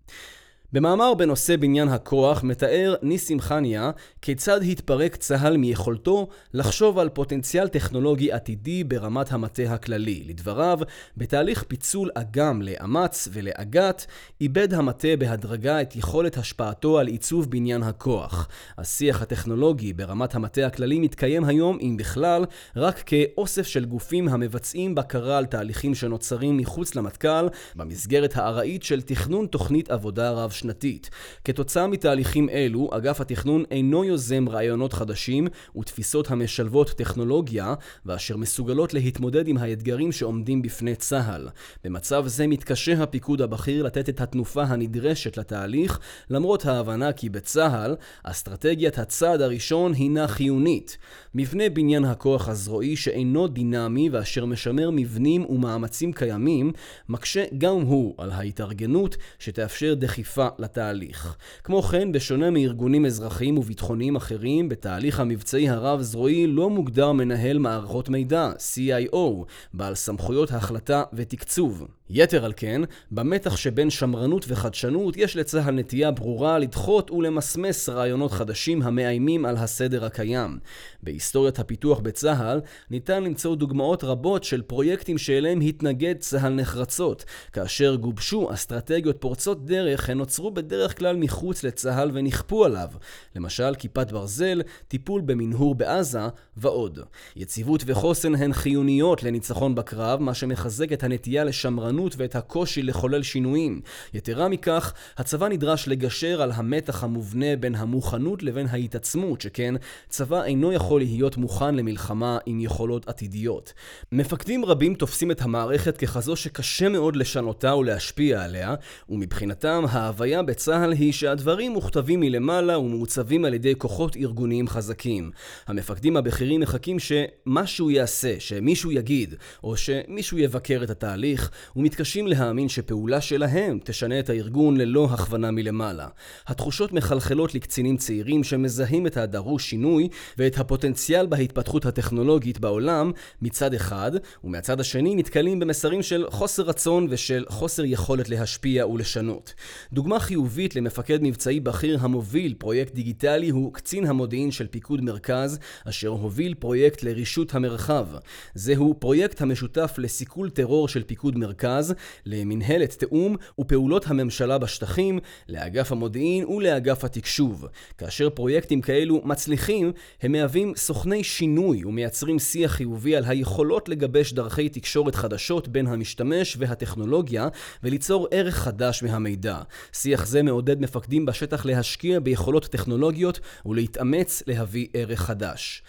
[0.75, 3.91] במאמר בנושא בניין הכוח מתאר ניסים חניה
[4.23, 10.25] כיצד התפרק צה"ל מיכולתו לחשוב על פוטנציאל טכנולוגי עתידי ברמת המטה הכללי.
[10.27, 10.79] לדבריו,
[11.17, 14.07] בתהליך פיצול אג"ם לאמ"ץ ולאג"ת,
[14.41, 18.49] איבד המטה בהדרגה את יכולת השפעתו על עיצוב בניין הכוח.
[18.79, 22.45] השיח הטכנולוגי ברמת המטה הכללי מתקיים היום, אם בכלל,
[22.77, 29.47] רק כאוסף של גופים המבצעים בקרה על תהליכים שנוצרים מחוץ למטכ"ל, במסגרת הארעית של תכנון
[29.47, 31.11] תוכנית עבודה רב שנתית.
[31.45, 35.47] כתוצאה מתהליכים אלו, אגף התכנון אינו יוזם רעיונות חדשים
[35.77, 37.75] ותפיסות המשלבות טכנולוגיה,
[38.07, 41.49] ואשר מסוגלות להתמודד עם האתגרים שעומדים בפני צה"ל.
[41.85, 45.99] במצב זה מתקשה הפיקוד הבכיר לתת את התנופה הנדרשת לתהליך,
[46.31, 50.99] למרות ההבנה כי בצה"ל, אסטרטגיית הצעד הראשון הינה חיונית.
[51.35, 56.73] מבנה בניין הכוח הזרועי שאינו דינמי ואשר משמר מבנים ומאמצים קיימים,
[57.09, 61.37] מקשה גם הוא על ההתארגנות שתאפשר דחיפה לתהליך.
[61.65, 68.53] כמו כן, בשונה מארגונים אזרחיים וביטחוניים אחרים, בתהליך המבצעי הרב-זרועי לא מוגדר מנהל מערכות מידע,
[68.59, 71.87] CIO, בעל סמכויות החלטה ותקצוב.
[72.11, 78.83] יתר על כן, במתח שבין שמרנות וחדשנות יש לצה"ל נטייה ברורה לדחות ולמסמס רעיונות חדשים
[78.83, 80.59] המאיימים על הסדר הקיים.
[81.03, 87.25] בהיסטוריית הפיתוח בצה"ל ניתן למצוא דוגמאות רבות של פרויקטים שאליהם התנגד צה"ל נחרצות.
[87.53, 92.89] כאשר גובשו אסטרטגיות פורצות דרך, הן נוצרו בדרך כלל מחוץ לצה"ל ונכפו עליו.
[93.37, 96.99] למשל, כיפת ברזל, טיפול במנהור בעזה ועוד.
[97.37, 103.23] יציבות וחוסן הן חיוניות לניצחון בקרב, מה שמחזק את הנטייה לשמרנות ההתארגנות ואת הקושי לחולל
[103.23, 103.81] שינויים.
[104.15, 109.75] יתרה מכך, הצבא נדרש לגשר על המתח המובנה בין המוכנות לבין ההתעצמות, שכן
[110.09, 113.73] צבא אינו יכול להיות מוכן למלחמה עם יכולות עתידיות.
[114.13, 118.75] מפקדים רבים תופסים את המערכת ככזו שקשה מאוד לשנותה ולהשפיע עליה,
[119.09, 125.31] ומבחינתם ההוויה בצה"ל היא שהדברים מוכתבים מלמעלה ומעוצבים על ידי כוחות ארגוניים חזקים.
[125.67, 131.51] המפקדים הבכירים מחכים שמשהו יעשה, שמישהו יגיד, או שמישהו יבקר את התהליך,
[131.85, 136.09] ומתקשים להאמין שפעולה שלהם תשנה את הארגון ללא הכוונה מלמעלה.
[136.47, 144.11] התחושות מחלחלות לקצינים צעירים שמזהים את הדרוש שינוי ואת הפוטנציאל בהתפתחות הטכנולוגית בעולם מצד אחד,
[144.45, 149.55] ומהצד השני נתקלים במסרים של חוסר רצון ושל חוסר יכולת להשפיע ולשנות.
[149.93, 156.09] דוגמה חיובית למפקד מבצעי בכיר המוביל פרויקט דיגיטלי הוא קצין המודיעין של פיקוד מרכז, אשר
[156.09, 158.07] הוביל פרויקט לרישות המרחב.
[158.55, 161.95] זהו פרויקט המשותף לסיכול טרור של פיקוד מרכז המרכז,
[162.27, 167.67] למנהלת תיאום ופעולות הממשלה בשטחים, לאגף המודיעין ולאגף התקשוב.
[167.99, 174.69] כאשר פרויקטים כאלו מצליחים, הם מהווים סוכני שינוי ומייצרים שיח חיובי על היכולות לגבש דרכי
[174.69, 177.49] תקשורת חדשות בין המשתמש והטכנולוגיה
[177.83, 179.59] וליצור ערך חדש מהמידע.
[179.93, 185.83] שיח זה מעודד מפקדים בשטח להשקיע ביכולות טכנולוגיות ולהתאמץ להביא ערך חדש.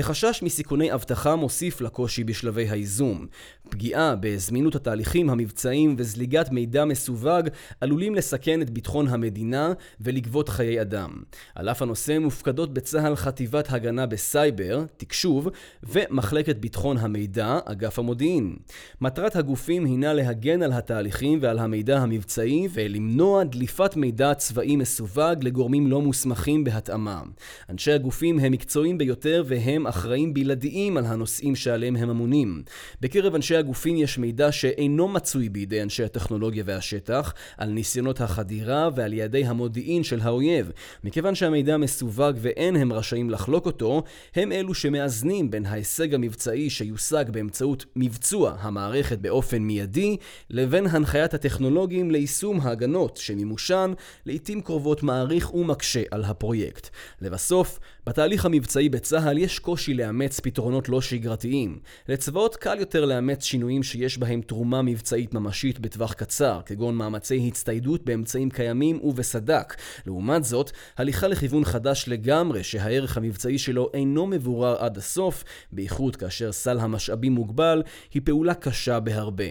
[0.00, 3.26] החשש מסיכוני אבטחה מוסיף לקושי בשלבי הייזום.
[3.68, 7.48] פגיעה בזמינות התהליכים המבצעיים וזליגת מידע מסווג
[7.80, 11.10] עלולים לסכן את ביטחון המדינה ולגבות חיי אדם.
[11.54, 15.48] על אף הנושא מופקדות בצה"ל חטיבת הגנה בסייבר, תקשוב,
[15.82, 18.56] ומחלקת ביטחון המידע, אגף המודיעין.
[19.00, 25.86] מטרת הגופים הינה להגן על התהליכים ועל המידע המבצעי ולמנוע דליפת מידע צבאי מסווג לגורמים
[25.86, 27.22] לא מוסמכים בהתאמה.
[27.70, 32.62] אנשי הגופים הם מקצועיים ביותר והם אחראים בלעדיים על הנושאים שעליהם הם אמונים.
[33.00, 39.12] בקרב אנשי הגופים יש מידע שאינו מצוי בידי אנשי הטכנולוגיה והשטח, על ניסיונות החדירה ועל
[39.12, 40.70] יעדי המודיעין של האויב.
[41.04, 44.02] מכיוון שהמידע מסווג ואין הם רשאים לחלוק אותו,
[44.34, 50.16] הם אלו שמאזנים בין ההישג המבצעי שיושג באמצעות מבצוע המערכת באופן מיידי,
[50.50, 53.92] לבין הנחיית הטכנולוגים ליישום ההגנות שמימושן
[54.26, 56.88] לעיתים קרובות מעריך ומקשה על הפרויקט.
[57.20, 61.78] לבסוף, בתהליך המבצעי בצה"ל יש קושי לאמץ פתרונות לא שגרתיים.
[62.08, 68.04] לצבאות קל יותר לאמץ שינויים שיש בהם תרומה מבצעית ממשית בטווח קצר, כגון מאמצי הצטיידות
[68.04, 69.76] באמצעים קיימים ובסדק.
[70.06, 76.52] לעומת זאת, הליכה לכיוון חדש לגמרי, שהערך המבצעי שלו אינו מבורר עד הסוף, בייחוד כאשר
[76.52, 77.82] סל המשאבים מוגבל,
[78.14, 79.44] היא פעולה קשה בהרבה.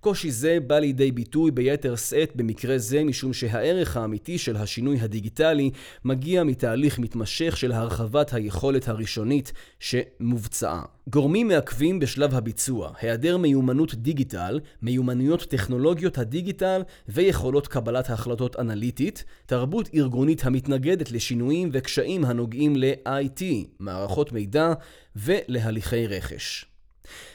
[0.00, 5.70] קושי זה בא לידי ביטוי ביתר שאת במקרה זה, משום שהערך האמיתי של השינוי הדיגיטלי
[6.04, 10.82] מגיע מתהליך מתמשך של הרחבת היכולת הראשונית שמובצעה.
[11.10, 19.88] גורמים מעכבים בשלב הביצוע, היעדר מיומנות דיגיטל, מיומנויות טכנולוגיות הדיגיטל ויכולות קבלת החלטות אנליטית, תרבות
[19.94, 23.42] ארגונית המתנגדת לשינויים וקשיים הנוגעים ל-IT,
[23.78, 24.72] מערכות מידע
[25.16, 26.64] ולהליכי רכש.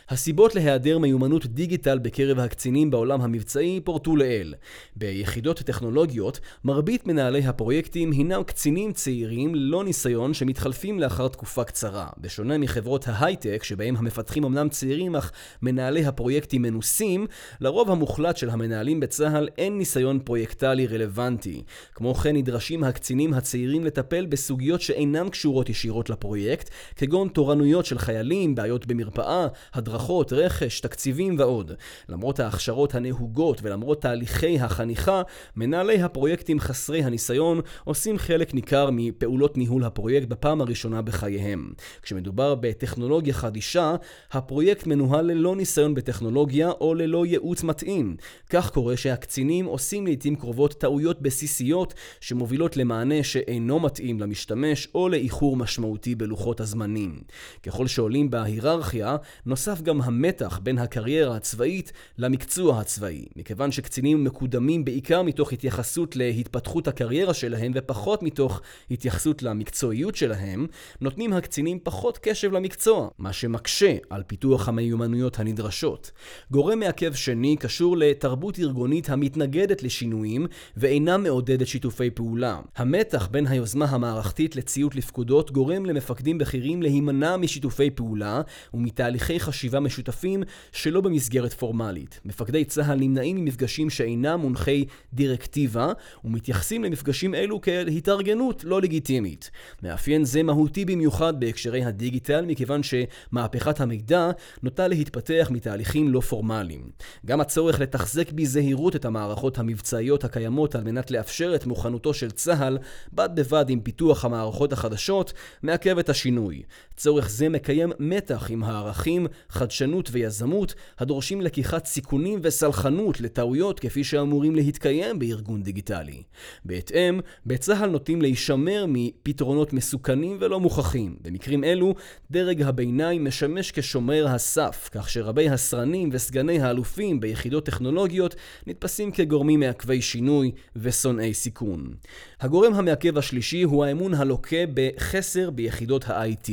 [0.10, 4.56] הסיבות להיעדר מיומנות דיגיטל בקרב הקצינים בעולם המבצעי פורטו לעיל.
[4.96, 12.08] ביחידות טכנולוגיות, מרבית מנהלי הפרויקטים הינם קצינים צעירים ללא ניסיון שמתחלפים לאחר תקופה קצרה.
[12.18, 17.28] בשונה מחברות ההייטק, שבהם המפתחים אמנם צעירים אך מנהלי הפרויקטים מנוסים,
[17.62, 21.64] לרוב המוחלט של המנהלים בצה"ל אין ניסיון פרויקטלי רלוונטי.
[21.96, 28.56] כמו כן נדרשים הקצינים הצעירים לטפל בסוגיות שאינן קשורות ישירות לפרויקט, כגון תורנויות של חיילים,
[28.56, 31.72] בעיות במרפאה, הדרכות הדרכות, רכש, תקציבים ועוד.
[32.10, 35.22] למרות ההכשרות הנהוגות ולמרות תהליכי החניכה,
[35.56, 41.74] מנהלי הפרויקטים חסרי הניסיון עושים חלק ניכר מפעולות ניהול הפרויקט בפעם הראשונה בחייהם.
[42.02, 43.96] כשמדובר בטכנולוגיה חדישה,
[44.32, 48.16] הפרויקט מנוהל ללא ניסיון בטכנולוגיה או ללא ייעוץ מתאים.
[48.50, 55.58] כך קורה שהקצינים עושים לעיתים קרובות טעויות בסיסיות שמובילות למענה שאינו מתאים למשתמש או לאיחור
[55.58, 57.22] משמעותי בלוחות הזמנים.
[57.64, 65.22] ככל שעולים בהיררכיה, נוסף גם המתח בין הקריירה הצבאית למקצוע הצבאי, מכיוון שקצינים מקודמים בעיקר
[65.22, 70.68] מתוך התייחסות להתפתחות הקריירה שלהם ופחות מתוך התייחסות למקצועיות שלהם,
[71.02, 76.12] נותנים הקצינים פחות קשב למקצוע, מה שמקשה על פיתוח המיומנויות הנדרשות.
[76.52, 82.60] גורם מעכב שני קשור לתרבות ארגונית המתנגדת לשינויים ואינה מעודדת שיתופי פעולה.
[82.76, 88.42] המתח בין היוזמה המערכתית לציות לפקודות גורם למפקדים בכירים להימנע משיתופי פעולה
[88.74, 92.20] ומתהליכי חשיבה משותפים שלא במסגרת פורמלית.
[92.26, 95.92] מפקדי צה"ל נמנעים ממפגשים שאינם מונחי דירקטיבה
[96.24, 99.52] ומתייחסים למפגשים אלו כאל התארגנות לא לגיטימית.
[99.84, 104.32] מאפיין זה מהותי במיוחד בהקשרי הדיגיטל מכיוון שמהפכת המידע
[104.64, 106.90] נוטה להתפתח מתהליכים לא פורמליים.
[107.26, 112.78] גם הצורך לתחזק בזהירות את המערכות המבצעיות הקיימות על מנת לאפשר את מוכנותו של צה"ל
[113.14, 115.34] בד בבד עם פיתוח המערכות החדשות
[115.64, 116.64] מעכב את השינוי.
[116.98, 119.28] צורך זה מקיים מתח עם הערכים,
[119.64, 126.24] חדשנות ויזמות הדורשים לקיחת סיכונים וסלחנות לטעויות כפי שאמורים להתקיים בארגון דיגיטלי.
[126.66, 131.16] בהתאם, בצה"ל נוטים להישמר מפתרונות מסוכנים ולא מוכחים.
[131.22, 131.96] במקרים אלו,
[132.32, 138.36] דרג הביניים משמש כשומר הסף, כך שרבי הסרנים וסגני האלופים ביחידות טכנולוגיות
[138.68, 141.94] נתפסים כגורמים מעכבי שינוי ושונאי סיכון.
[142.40, 146.52] הגורם המעכב השלישי הוא האמון הלוקה בחסר ביחידות ה-IT.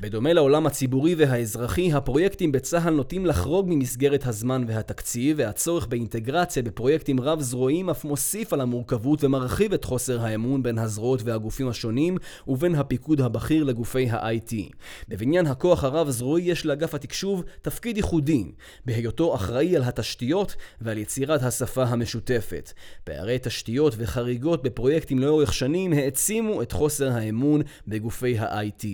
[0.00, 7.90] בדומה לעולם הציבורי והאזרחי, הפרויקטים בצה"ל נוטים לחרוג ממסגרת הזמן והתקציב, והצורך באינטגרציה בפרויקטים רב-זרועיים
[7.90, 12.16] אף מוסיף על המורכבות ומרחיב את חוסר האמון בין הזרועות והגופים השונים,
[12.48, 14.54] ובין הפיקוד הבכיר לגופי ה-IT.
[15.08, 18.44] בבניין הכוח הרב-זרועי יש לאגף התקשוב תפקיד ייחודי,
[18.84, 22.72] בהיותו אחראי על התשתיות ועל יצירת השפה המשותפת.
[23.04, 28.86] פערי תשתיות וחריגות בפרויקטים לאורך שנים העצימו את חוסר האמון בגופי ה-IT.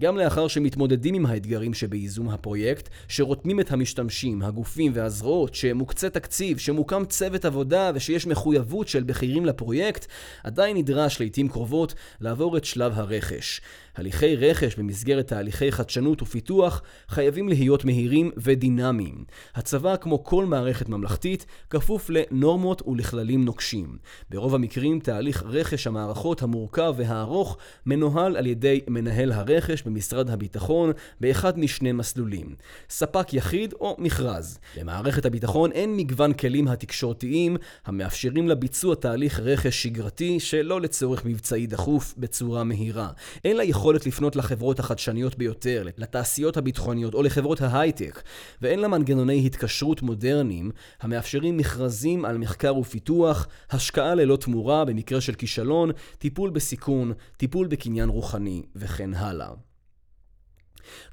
[0.00, 7.04] גם לאחר שמתמודדים עם האתגרים שבייזום הפרויקט, שרותמים את המשתמשים, הגופים והזרועות, שמוקצה תקציב, שמוקם
[7.04, 10.06] צוות עבודה ושיש מחויבות של בכירים לפרויקט,
[10.44, 13.60] עדיין נדרש לעיתים קרובות לעבור את שלב הרכש.
[13.96, 19.24] הליכי רכש במסגרת תהליכי חדשנות ופיתוח חייבים להיות מהירים ודינמיים.
[19.54, 23.98] הצבא, כמו כל מערכת ממלכתית, כפוף לנורמות ולכללים נוקשים.
[24.30, 31.58] ברוב המקרים תהליך רכש המערכות המורכב והארוך מנוהל על ידי מנהל הרכש במשרד הביטחון באחד
[31.58, 32.54] משני מסלולים,
[32.90, 34.58] ספק יחיד או מכרז.
[34.78, 42.14] למערכת הביטחון אין מגוון כלים התקשורתיים המאפשרים לביצוע תהליך רכש שגרתי שלא לצורך מבצעי דחוף
[42.18, 43.08] בצורה מהירה.
[43.44, 48.22] אין לה יכולת לפנות לחברות החדשניות ביותר, לתעשיות הביטחוניות או לחברות ההייטק,
[48.62, 55.34] ואין לה מנגנוני התקשרות מודרניים המאפשרים מכרזים על מחקר ופיתוח, השקעה ללא תמורה במקרה של
[55.34, 59.50] כישלון, טיפול בסיכון, טיפול בקניין רוחני וכן הלאה.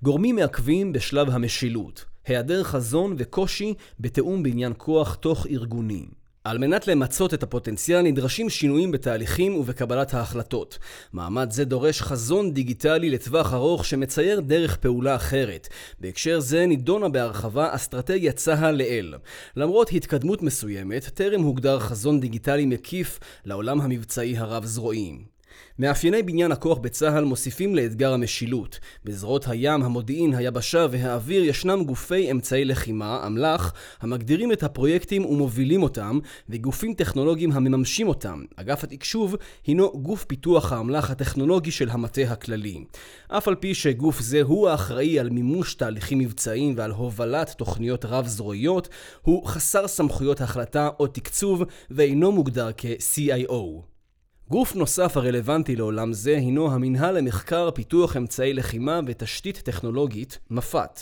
[0.03, 6.05] גורמים מעכבים בשלב המשילות, היעדר חזון וקושי בתיאום בעניין כוח תוך ארגוני.
[6.49, 10.77] על מנת למצות את הפוטנציאל נדרשים שינויים בתהליכים ובקבלת ההחלטות.
[11.13, 15.67] מעמד זה דורש חזון דיגיטלי לטווח ארוך שמצייר דרך פעולה אחרת.
[15.99, 19.13] בהקשר זה נידונה בהרחבה אסטרטגיית צה"ל לאל.
[19.55, 25.36] למרות התקדמות מסוימת, טרם הוגדר חזון דיגיטלי מקיף לעולם המבצעי הרב-זרועי.
[25.79, 28.79] מאפייני בניין הכוח בצה"ל מוסיפים לאתגר המשילות.
[29.05, 36.19] בזרועות הים, המודיעין, היבשה והאוויר ישנם גופי אמצעי לחימה, אמל"ח, המגדירים את הפרויקטים ומובילים אותם,
[36.49, 38.43] וגופים טכנולוגיים המממשים אותם.
[38.55, 39.35] אגף התקשוב
[39.65, 42.83] הינו גוף פיתוח האמל"ח הטכנולוגי של המטה הכללי.
[43.27, 48.89] אף על פי שגוף זה הוא האחראי על מימוש תהליכים מבצעיים ועל הובלת תוכניות רב-זרועיות,
[49.21, 53.96] הוא חסר סמכויות החלטה או תקצוב ואינו מוגדר כ-CIO.
[54.49, 61.01] גוף נוסף הרלוונטי לעולם זה הינו המנהל למחקר, פיתוח אמצעי לחימה ותשתית טכנולוגית, מפת.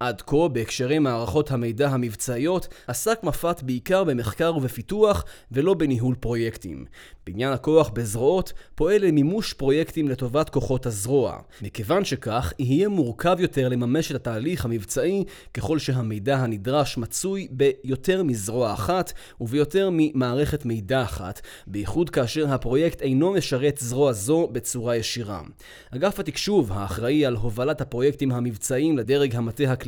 [0.00, 6.84] עד כה, בהקשרי מערכות המידע המבצעיות, עסק מפת בעיקר במחקר ובפיתוח ולא בניהול פרויקטים.
[7.26, 11.38] בניין הכוח בזרועות פועל למימוש פרויקטים לטובת כוחות הזרוע.
[11.62, 18.72] מכיוון שכך, יהיה מורכב יותר לממש את התהליך המבצעי ככל שהמידע הנדרש מצוי ביותר מזרוע
[18.72, 25.40] אחת וביותר ממערכת מידע אחת, בייחוד כאשר הפרויקט אינו משרת זרוע זו בצורה ישירה.
[25.90, 29.85] אגף התקשוב, האחראי על הובלת הפרויקטים המבצעיים לדרג המטה הכללי,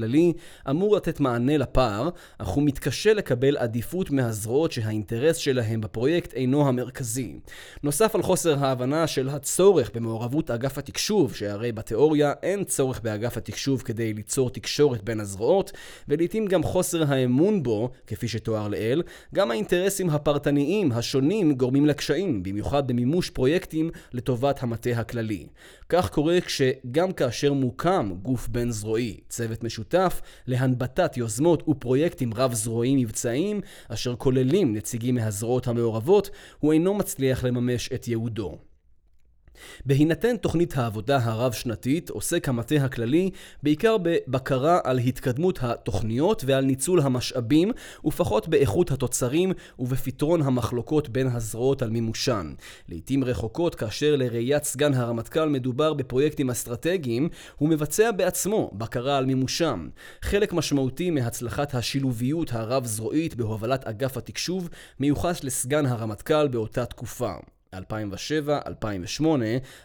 [0.70, 2.08] אמור לתת מענה לפער,
[2.38, 7.38] אך הוא מתקשה לקבל עדיפות מהזרועות שהאינטרס שלהם בפרויקט אינו המרכזי.
[7.82, 13.82] נוסף על חוסר ההבנה של הצורך במעורבות אגף התקשוב, שהרי בתיאוריה אין צורך באגף התקשוב
[13.82, 15.72] כדי ליצור תקשורת בין הזרועות,
[16.08, 19.02] ולעיתים גם חוסר האמון בו, כפי שתואר לעיל,
[19.34, 25.46] גם האינטרסים הפרטניים השונים גורמים לקשיים, במיוחד במימוש פרויקטים לטובת המטה הכללי.
[25.88, 29.87] כך קורה כשגם כאשר מוקם גוף בין זרועי, צוות משותף
[30.46, 38.08] להנבטת יוזמות ופרויקטים רב-זרועיים מבצעיים, אשר כוללים נציגים מהזרועות המעורבות, הוא אינו מצליח לממש את
[38.08, 38.58] ייעודו.
[39.86, 43.30] בהינתן תוכנית העבודה הרב-שנתית, עוסק המטה הכללי
[43.62, 47.70] בעיקר בבקרה על התקדמות התוכניות ועל ניצול המשאבים,
[48.04, 52.52] ופחות באיכות התוצרים ובפתרון המחלוקות בין הזרועות על מימושן.
[52.88, 59.88] לעיתים רחוקות, כאשר לראיית סגן הרמטכ"ל מדובר בפרויקטים אסטרטגיים, הוא מבצע בעצמו בקרה על מימושם.
[60.22, 64.68] חלק משמעותי מהצלחת השילוביות הרב-זרועית בהובלת אגף התקשוב
[65.00, 67.32] מיוחס לסגן הרמטכ"ל באותה תקופה.
[67.74, 67.78] 2007-2008,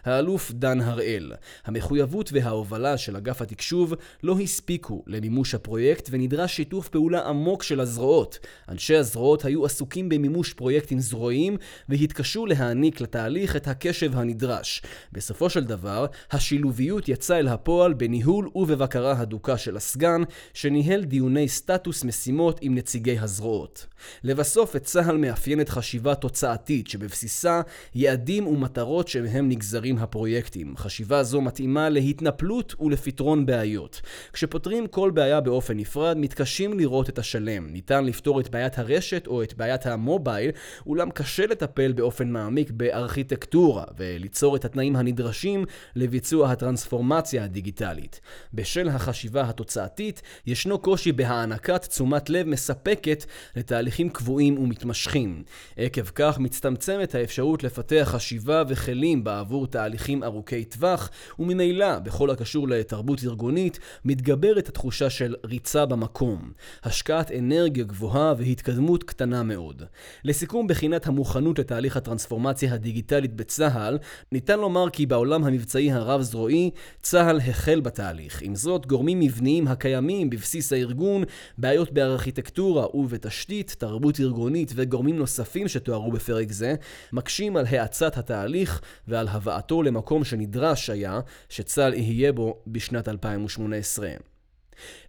[0.04, 1.32] האלוף דן הראל.
[1.64, 8.38] המחויבות וההובלה של אגף התקשוב לא הספיקו למימוש הפרויקט ונדרש שיתוף פעולה עמוק של הזרועות.
[8.68, 11.56] אנשי הזרועות היו עסוקים במימוש פרויקטים זרועיים
[11.88, 14.82] והתקשו להעניק לתהליך את הקשב הנדרש.
[15.12, 20.22] בסופו של דבר, השילוביות יצאה אל הפועל בניהול ובבקרה הדוקה של הסגן,
[20.54, 23.86] שניהל דיוני סטטוס משימות עם נציגי הזרועות.
[24.24, 27.60] לבסוף, את צה"ל מאפיינת חשיבה תוצאתית שבבסיסה
[27.94, 30.76] יעדים ומטרות שמהם נגזרים הפרויקטים.
[30.76, 34.00] חשיבה זו מתאימה להתנפלות ולפתרון בעיות.
[34.32, 37.66] כשפותרים כל בעיה באופן נפרד, מתקשים לראות את השלם.
[37.66, 40.50] ניתן לפתור את בעיית הרשת או את בעיית המובייל,
[40.86, 45.64] אולם קשה לטפל באופן מעמיק בארכיטקטורה וליצור את התנאים הנדרשים
[45.96, 48.20] לביצוע הטרנספורמציה הדיגיטלית.
[48.54, 53.24] בשל החשיבה התוצאתית, ישנו קושי בהענקת תשומת לב מספקת
[53.56, 55.42] לתהליכים קבועים ומתמשכים.
[55.76, 63.24] עקב כך מצטמצמת האפשרות לפתח חשיבה וכלים בעבור תהליכים ארוכי טווח, וממילא, בכל הקשור לתרבות
[63.24, 66.52] ארגונית, מתגברת התחושה של ריצה במקום,
[66.82, 69.82] השקעת אנרגיה גבוהה והתקדמות קטנה מאוד.
[70.24, 73.98] לסיכום בחינת המוכנות לתהליך הטרנספורמציה הדיגיטלית בצה"ל,
[74.32, 76.70] ניתן לומר כי בעולם המבצעי הרב-זרועי,
[77.02, 78.42] צה"ל החל בתהליך.
[78.42, 81.24] עם זאת, גורמים מבניים הקיימים בבסיס הארגון,
[81.58, 86.74] בעיות בארכיטקטורה ובתשתית, תרבות ארגונית וגורמים נוספים שתוארו בפרק זה,
[87.12, 94.10] מקשים על האצת התהליך ועל הבאתו למקום שנדרש היה שצה"ל יהיה בו בשנת 2018.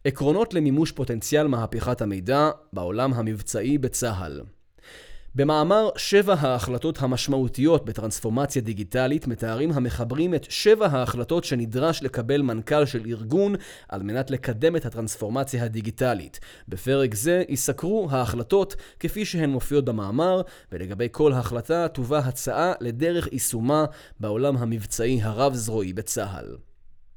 [0.04, 4.42] עקרונות למימוש פוטנציאל מהפכת המידע בעולם המבצעי בצה"ל
[5.36, 13.06] במאמר שבע ההחלטות המשמעותיות בטרנספורמציה דיגיטלית מתארים המחברים את שבע ההחלטות שנדרש לקבל מנכ"ל של
[13.06, 13.56] ארגון
[13.90, 16.40] על מנת לקדם את הטרנספורמציה הדיגיטלית.
[16.68, 23.86] בפרק זה ייסקרו ההחלטות כפי שהן מופיעות במאמר, ולגבי כל החלטה תובא הצעה לדרך יישומה
[24.20, 26.58] בעולם המבצעי הרב-זרועי בצה"ל.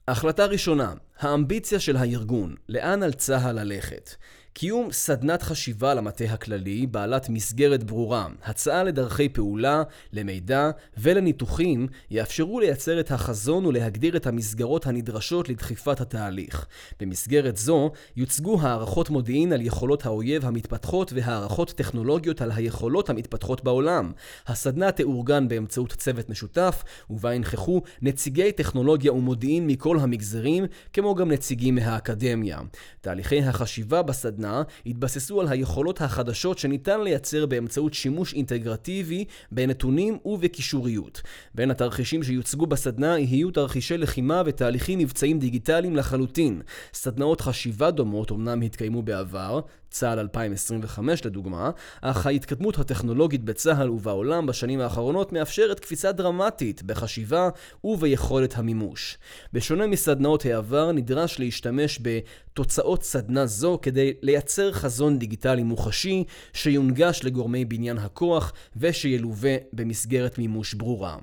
[0.09, 4.11] החלטה ראשונה, האמביציה של הארגון, לאן על צה"ל ללכת.
[4.53, 9.83] קיום סדנת חשיבה למטה הכללי בעלת מסגרת ברורה, הצעה לדרכי פעולה,
[10.13, 16.67] למידע ולניתוחים יאפשרו לייצר את החזון ולהגדיר את המסגרות הנדרשות לדחיפת התהליך.
[17.01, 24.13] במסגרת זו יוצגו הערכות מודיעין על יכולות האויב המתפתחות והערכות טכנולוגיות על היכולות המתפתחות בעולם.
[24.47, 31.75] הסדנה תאורגן באמצעות צוות משותף ובה ינכחו נציגי טכנולוגיה ומודיעין מכל המגזרים, כמו גם נציגים
[31.75, 32.59] מהאקדמיה.
[33.01, 41.23] תהליכי החשיבה בסדנה בסדנה התבססו על היכולות החדשות שניתן לייצר באמצעות שימוש אינטגרטיבי בנתונים ובקישוריות.
[41.55, 46.63] בין התרחישים שיוצגו בסדנה יהיו תרחישי לחימה ותהליכים מבצעיים דיגיטליים לחלוטין.
[46.95, 49.61] סדנאות חשיבה דומות אמנם התקיימו בעבר,
[49.91, 51.71] צה"ל 2025 לדוגמה,
[52.01, 57.49] אך ההתקדמות הטכנולוגית בצה"ל ובעולם בשנים האחרונות מאפשרת קפיצה דרמטית בחשיבה
[57.85, 59.19] וביכולת המימוש.
[59.53, 67.65] בשונה מסדנאות העבר, נדרש להשתמש בתוצאות סדנה זו כדי לייצר חזון דיגיטלי מוחשי שיונגש לגורמי
[67.65, 71.17] בניין הכוח ושילווה במסגרת מימוש ברורה.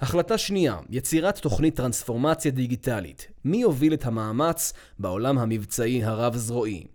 [0.00, 3.26] החלטה שנייה, יצירת תוכנית טרנספורמציה דיגיטלית.
[3.44, 6.93] מי יוביל את המאמץ בעולם המבצעי הרב-זרועי?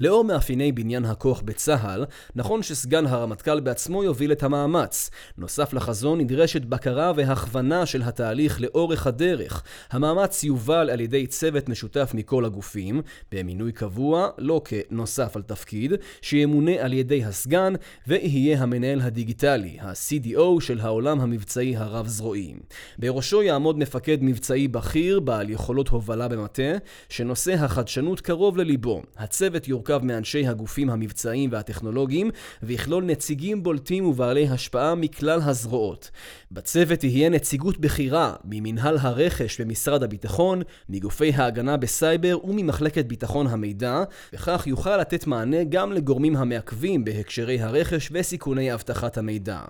[0.00, 2.04] לאור מאפייני בניין הכוח בצה"ל,
[2.34, 5.10] נכון שסגן הרמטכ"ל בעצמו יוביל את המאמץ.
[5.38, 9.62] נוסף לחזון נדרשת בקרה והכוונה של התהליך לאורך הדרך.
[9.90, 13.02] המאמץ יובל על ידי צוות משותף מכל הגופים,
[13.32, 17.72] במינוי קבוע, לא כנוסף על תפקיד, שימונה על ידי הסגן,
[18.06, 22.54] ויהיה המנהל הדיגיטלי, ה-CDO של העולם המבצעי הרב-זרועי.
[22.98, 26.72] בראשו יעמוד מפקד מבצעי בכיר, בעל יכולות הובלה במטה,
[27.08, 29.02] שנושא החדשנות קרוב לליבו.
[29.16, 32.30] הצוות יורכב מאנשי הגופים המבצעיים והטכנולוגיים,
[32.62, 36.10] ויכלול נציגים בולטים ובעלי השפעה מכלל הזרועות.
[36.52, 44.02] בצוות תהיה נציגות בכירה ממנהל הרכש במשרד הביטחון, מגופי ההגנה בסייבר וממחלקת ביטחון המידע,
[44.32, 49.60] וכך יוכל לתת מענה גם לגורמים המעכבים בהקשרי הרכש וסיכוני אבטחת המידע.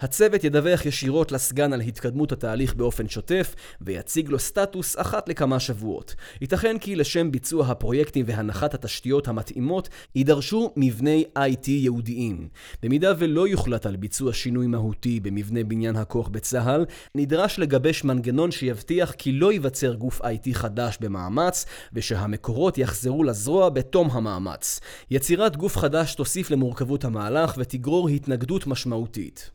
[0.00, 6.14] הצוות ידווח ישירות לסגן על התקדמות התהליך באופן שוטף, ויציג לו סטטוס אחת לכמה שבועות.
[6.40, 12.48] ייתכן כי לשם ביצוע הפרויקטים והנחת התשתיות המתאימות, יידרשו מבני IT ייעודיים.
[12.82, 16.84] במידה ולא יוחלט על ביצוע שינוי מהותי במבנה בניין הכוח בצה"ל,
[17.14, 24.10] נדרש לגבש מנגנון שיבטיח כי לא ייווצר גוף IT חדש במאמץ, ושהמקורות יחזרו לזרוע בתום
[24.10, 24.80] המאמץ.
[25.10, 29.50] יצירת גוף חדש תוסיף למורכבות המהלך ותגרור התנגדות משמעותית.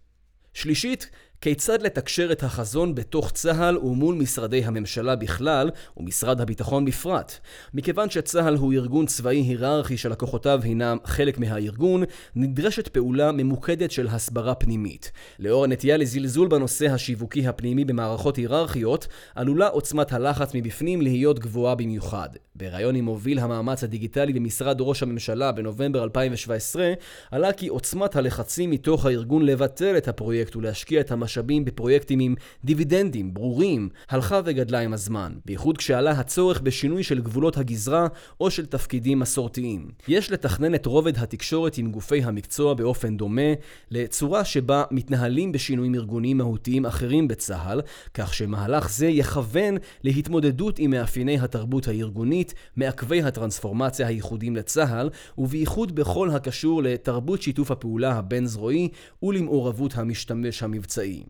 [0.53, 1.09] שלישית,
[1.43, 7.39] כיצד לתקשר את החזון בתוך צה"ל ומול משרדי הממשלה בכלל, ומשרד הביטחון בפרט.
[7.73, 12.03] מכיוון שצה"ל הוא ארגון צבאי היררכי שלקוחותיו הינם חלק מהארגון,
[12.35, 15.11] נדרשת פעולה ממוקדת של הסברה פנימית.
[15.39, 22.29] לאור הנטייה לזלזול בנושא השיווקי הפנימי במערכות היררכיות, עלולה עוצמת הלחץ מבפנים להיות גבוהה במיוחד.
[22.55, 26.93] בריאיון עם מוביל המאמץ הדיגיטלי במשרד ראש הממשלה בנובמבר 2017,
[27.31, 32.35] עלה כי עוצמת הלחצים מתוך הארגון לבטל את הפרויקט ולהשקיע את המשאבים משאבים בפרויקטים עם
[32.63, 38.07] דיבידנדים ברורים הלכה וגדלה עם הזמן, בייחוד כשעלה הצורך בשינוי של גבולות הגזרה
[38.41, 39.91] או של תפקידים מסורתיים.
[40.07, 43.53] יש לתכנן את רובד התקשורת עם גופי המקצוע באופן דומה
[43.91, 47.81] לצורה שבה מתנהלים בשינויים ארגוניים מהותיים אחרים בצה"ל,
[48.13, 56.29] כך שמהלך זה יכוון להתמודדות עם מאפייני התרבות הארגונית, מעכבי הטרנספורמציה הייחודיים לצה"ל, ובייחוד בכל
[56.29, 58.89] הקשור לתרבות שיתוף הפעולה הבין-זרועי
[59.23, 61.22] ולמעורבות המשתמש המבצעי.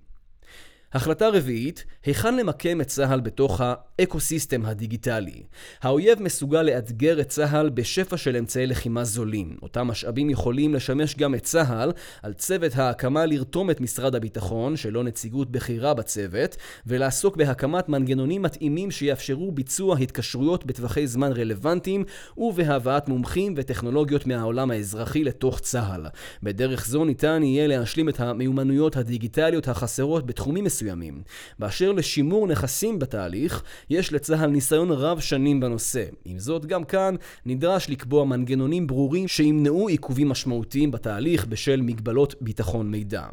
[0.93, 5.43] החלטה רביעית, היכן למקם את צה"ל בתוך האקוסיסטם הדיגיטלי.
[5.81, 9.57] האויב מסוגל לאתגר את צה"ל בשפע של אמצעי לחימה זולים.
[9.61, 11.91] אותם משאבים יכולים לשמש גם את צה"ל,
[12.23, 18.91] על צוות ההקמה לרתום את משרד הביטחון, שלא נציגות בכירה בצוות, ולעסוק בהקמת מנגנונים מתאימים
[18.91, 22.03] שיאפשרו ביצוע התקשרויות בטווחי זמן רלוונטיים,
[22.37, 26.05] ובהבאת מומחים וטכנולוגיות מהעולם האזרחי לתוך צה"ל.
[26.43, 30.82] בדרך זו ניתן יהיה להשלים את המיומנויות הדיגיטליות החסרות בתחומים מסוימים.
[30.83, 31.21] מסוימים.
[31.59, 36.03] באשר לשימור נכסים בתהליך, יש לצה"ל ניסיון רב שנים בנושא.
[36.25, 37.15] עם זאת, גם כאן
[37.45, 43.25] נדרש לקבוע מנגנונים ברורים שימנעו עיכובים משמעותיים בתהליך בשל מגבלות ביטחון מידע.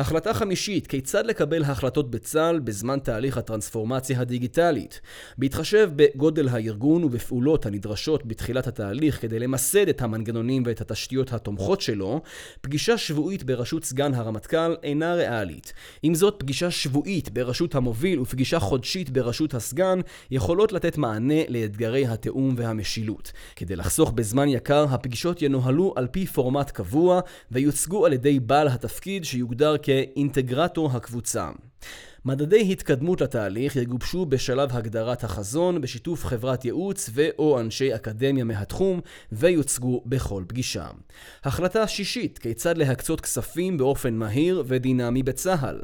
[0.00, 5.00] החלטה חמישית, כיצד לקבל החלטות בצה"ל בזמן תהליך הטרנספורמציה הדיגיטלית.
[5.38, 12.20] בהתחשב בגודל הארגון ובפעולות הנדרשות בתחילת התהליך כדי למסד את המנגנונים ואת התשתיות התומכות שלו,
[12.60, 15.72] פגישה שבועית בראשות סגן הרמטכ"ל אינה ריאלית.
[16.02, 22.54] עם זאת, פגישה שבועית בראשות המוביל ופגישה חודשית בראשות הסגן יכולות לתת מענה לאתגרי התיאום
[22.56, 23.32] והמשילות.
[23.56, 27.20] כדי לחסוך בזמן יקר, הפגישות ינוהלו על פי פורמט קבוע
[27.50, 29.89] ויוצגו על ידי בעל התפקיד שיוגדר כ...
[29.90, 31.48] כאינטגרטור הקבוצה.
[32.24, 39.00] מדדי התקדמות לתהליך יגובשו בשלב הגדרת החזון בשיתוף חברת ייעוץ ו/או אנשי אקדמיה מהתחום
[39.32, 40.86] ויוצגו בכל פגישה.
[41.44, 45.80] החלטה שישית, כיצד להקצות כספים באופן מהיר ודינמי בצה"ל.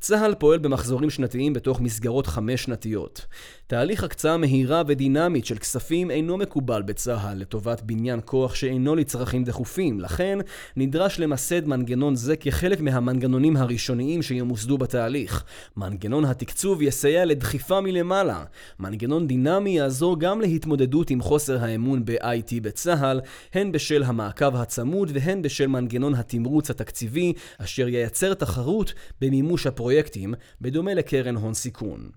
[0.00, 3.26] צה"ל פועל במחזורים שנתיים בתוך מסגרות חמש שנתיות.
[3.74, 10.00] תהליך הקצאה מהירה ודינמית של כספים אינו מקובל בצה"ל לטובת בניין כוח שאינו לצרכים דחופים,
[10.00, 10.38] לכן
[10.76, 15.44] נדרש למסד מנגנון זה כחלק מהמנגנונים הראשוניים שימוסדו בתהליך.
[15.76, 18.44] מנגנון התקצוב יסייע לדחיפה מלמעלה.
[18.78, 23.20] מנגנון דינמי יעזור גם להתמודדות עם חוסר האמון ב-IT בצה"ל,
[23.54, 30.94] הן בשל המעקב הצמוד והן בשל מנגנון התמרוץ התקציבי, אשר ייצר תחרות במימוש הפרויקטים, בדומה
[30.94, 32.10] לקרן הון סיכון.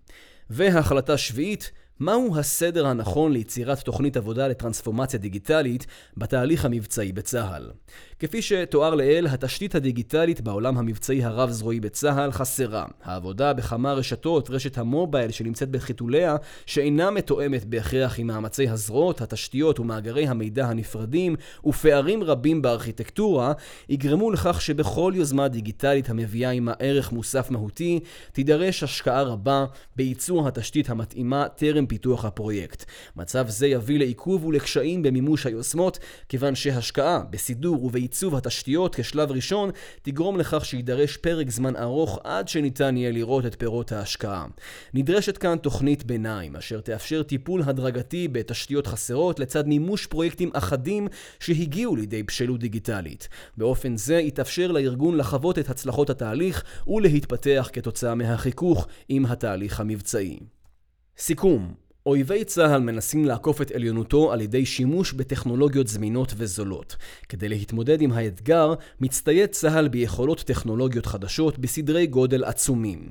[0.50, 5.86] והחלטה שביעית, מהו הסדר הנכון ליצירת תוכנית עבודה לטרנספורמציה דיגיטלית
[6.18, 7.72] בתהליך המבצעי בצה"ל?
[8.20, 12.86] כפי שתואר לעיל, התשתית הדיגיטלית בעולם המבצעי הרב-זרועי בצה"ל חסרה.
[13.04, 20.28] העבודה בכמה רשתות, רשת המובייל שנמצאת בחיתוליה, שאינה מתואמת בהכרח עם מאמצי הזרועות, התשתיות ומאגרי
[20.28, 23.54] המידע הנפרדים, ופערים רבים בארכיטקטורה,
[23.90, 28.00] יגרמו לכך שבכל יוזמה דיגיטלית המביאה עמה ערך מוסף מהותי,
[28.32, 29.66] תידרש השקעה רבה
[29.96, 32.86] בייצור התשתית המתאימה טרם פיתוח הפרויקט.
[33.16, 36.00] מצב זה יביא לעיכוב ולקשיים במימוש היוזמות,
[36.30, 39.70] כיוון שהשקעה בסידור ובעיצוב התשתיות כשלב ראשון
[40.02, 44.46] תגרום לכך שיידרש פרק זמן ארוך עד שניתן יהיה לראות את פירות ההשקעה.
[44.94, 51.08] נדרשת כאן תוכנית ביניים, אשר תאפשר טיפול הדרגתי בתשתיות חסרות לצד מימוש פרויקטים אחדים
[51.40, 53.30] שהגיעו לידי בשלות דיגיטלית.
[53.58, 60.40] באופן זה יתאפשר לארגון לחוות את הצלחות התהליך ולהתפתח כתוצאה מהחיכוך עם התהליך המבצעי.
[61.18, 61.74] סיכום
[62.08, 66.96] אויבי צה"ל מנסים לעקוף את עליונותו על ידי שימוש בטכנולוגיות זמינות וזולות.
[67.30, 73.10] כדי להתמודד עם האתגר, מצטייד צה"ל ביכולות טכנולוגיות חדשות בסדרי גודל עצומים.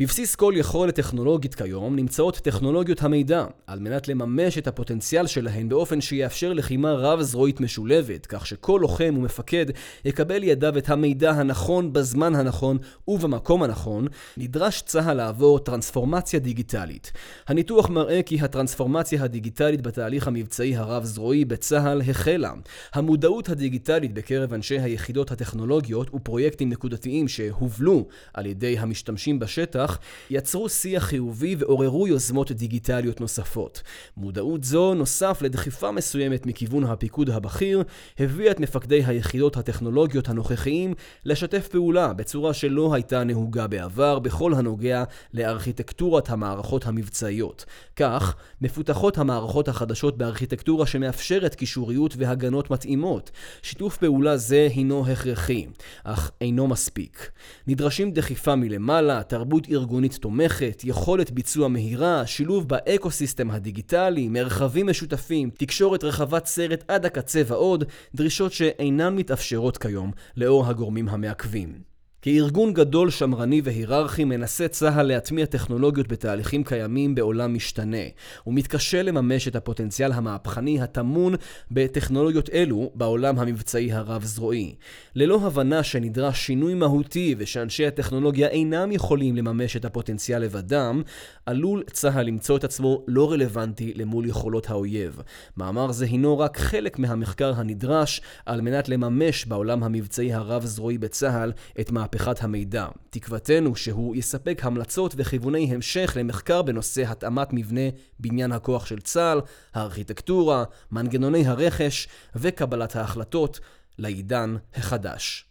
[0.00, 6.00] בבסיס כל יכולת טכנולוגית כיום נמצאות טכנולוגיות המידע, על מנת לממש את הפוטנציאל שלהן באופן
[6.00, 9.66] שיאפשר לחימה רב-זרועית משולבת, כך שכל לוחם ומפקד
[10.04, 12.78] יקבל לידיו את המידע הנכון בזמן הנכון
[13.08, 17.12] ובמקום הנכון, נדרש צה"ל לעבור טרנספורמציה דיגיטלית.
[17.48, 22.52] הניתוח מראה כי הטרנספורמציה הדיגיטלית בתהליך המבצעי הרב-זרועי בצה"ל החלה.
[22.92, 29.98] המודעות הדיגיטלית בקרב אנשי היחידות הטכנולוגיות ופרויקטים נקודתיים שהובלו על ידי המשתמשים בשטח כך,
[30.30, 33.82] יצרו שיח חיובי ועוררו יוזמות דיגיטליות נוספות.
[34.16, 37.82] מודעות זו, נוסף לדחיפה מסוימת מכיוון הפיקוד הבכיר,
[38.18, 45.04] הביאה את מפקדי היחידות הטכנולוגיות הנוכחיים לשתף פעולה בצורה שלא הייתה נהוגה בעבר בכל הנוגע
[45.34, 47.64] לארכיטקטורת המערכות המבצעיות.
[47.96, 53.30] כך, מפותחות המערכות החדשות בארכיטקטורה שמאפשרת קישוריות והגנות מתאימות.
[53.62, 55.66] שיתוף פעולה זה הינו הכרחי,
[56.04, 57.30] אך אינו מספיק.
[57.66, 66.04] נדרשים דחיפה מלמעלה, תרבות ארגונית תומכת, יכולת ביצוע מהירה, שילוב באקו-סיסטם הדיגיטלי, מרחבים משותפים, תקשורת
[66.04, 71.97] רחבת סרט עד הקצה ועוד, דרישות שאינן מתאפשרות כיום לאור הגורמים המעכבים.
[72.22, 77.96] כארגון גדול, שמרני והיררכי מנסה צה"ל להטמיע טכנולוגיות בתהליכים קיימים בעולם משתנה.
[78.44, 81.34] הוא מתקשה לממש את הפוטנציאל המהפכני הטמון
[81.70, 84.74] בטכנולוגיות אלו בעולם המבצעי הרב-זרועי.
[85.14, 91.02] ללא הבנה שנדרש שינוי מהותי ושאנשי הטכנולוגיה אינם יכולים לממש את הפוטנציאל לבדם,
[91.46, 95.20] עלול צה"ל למצוא את עצמו לא רלוונטי למול יכולות האויב.
[95.56, 101.90] מאמר זה הינו רק חלק מהמחקר הנדרש על מנת לממש בעולם המבצעי הרב-זרועי בצה"ל את
[101.90, 102.86] מהפכת מהפכת המידע.
[103.10, 107.80] תקוותנו שהוא יספק המלצות וכיווני המשך למחקר בנושא התאמת מבנה
[108.20, 109.40] בניין הכוח של צה"ל,
[109.74, 113.60] הארכיטקטורה, מנגנוני הרכש וקבלת ההחלטות
[113.98, 115.47] לעידן החדש.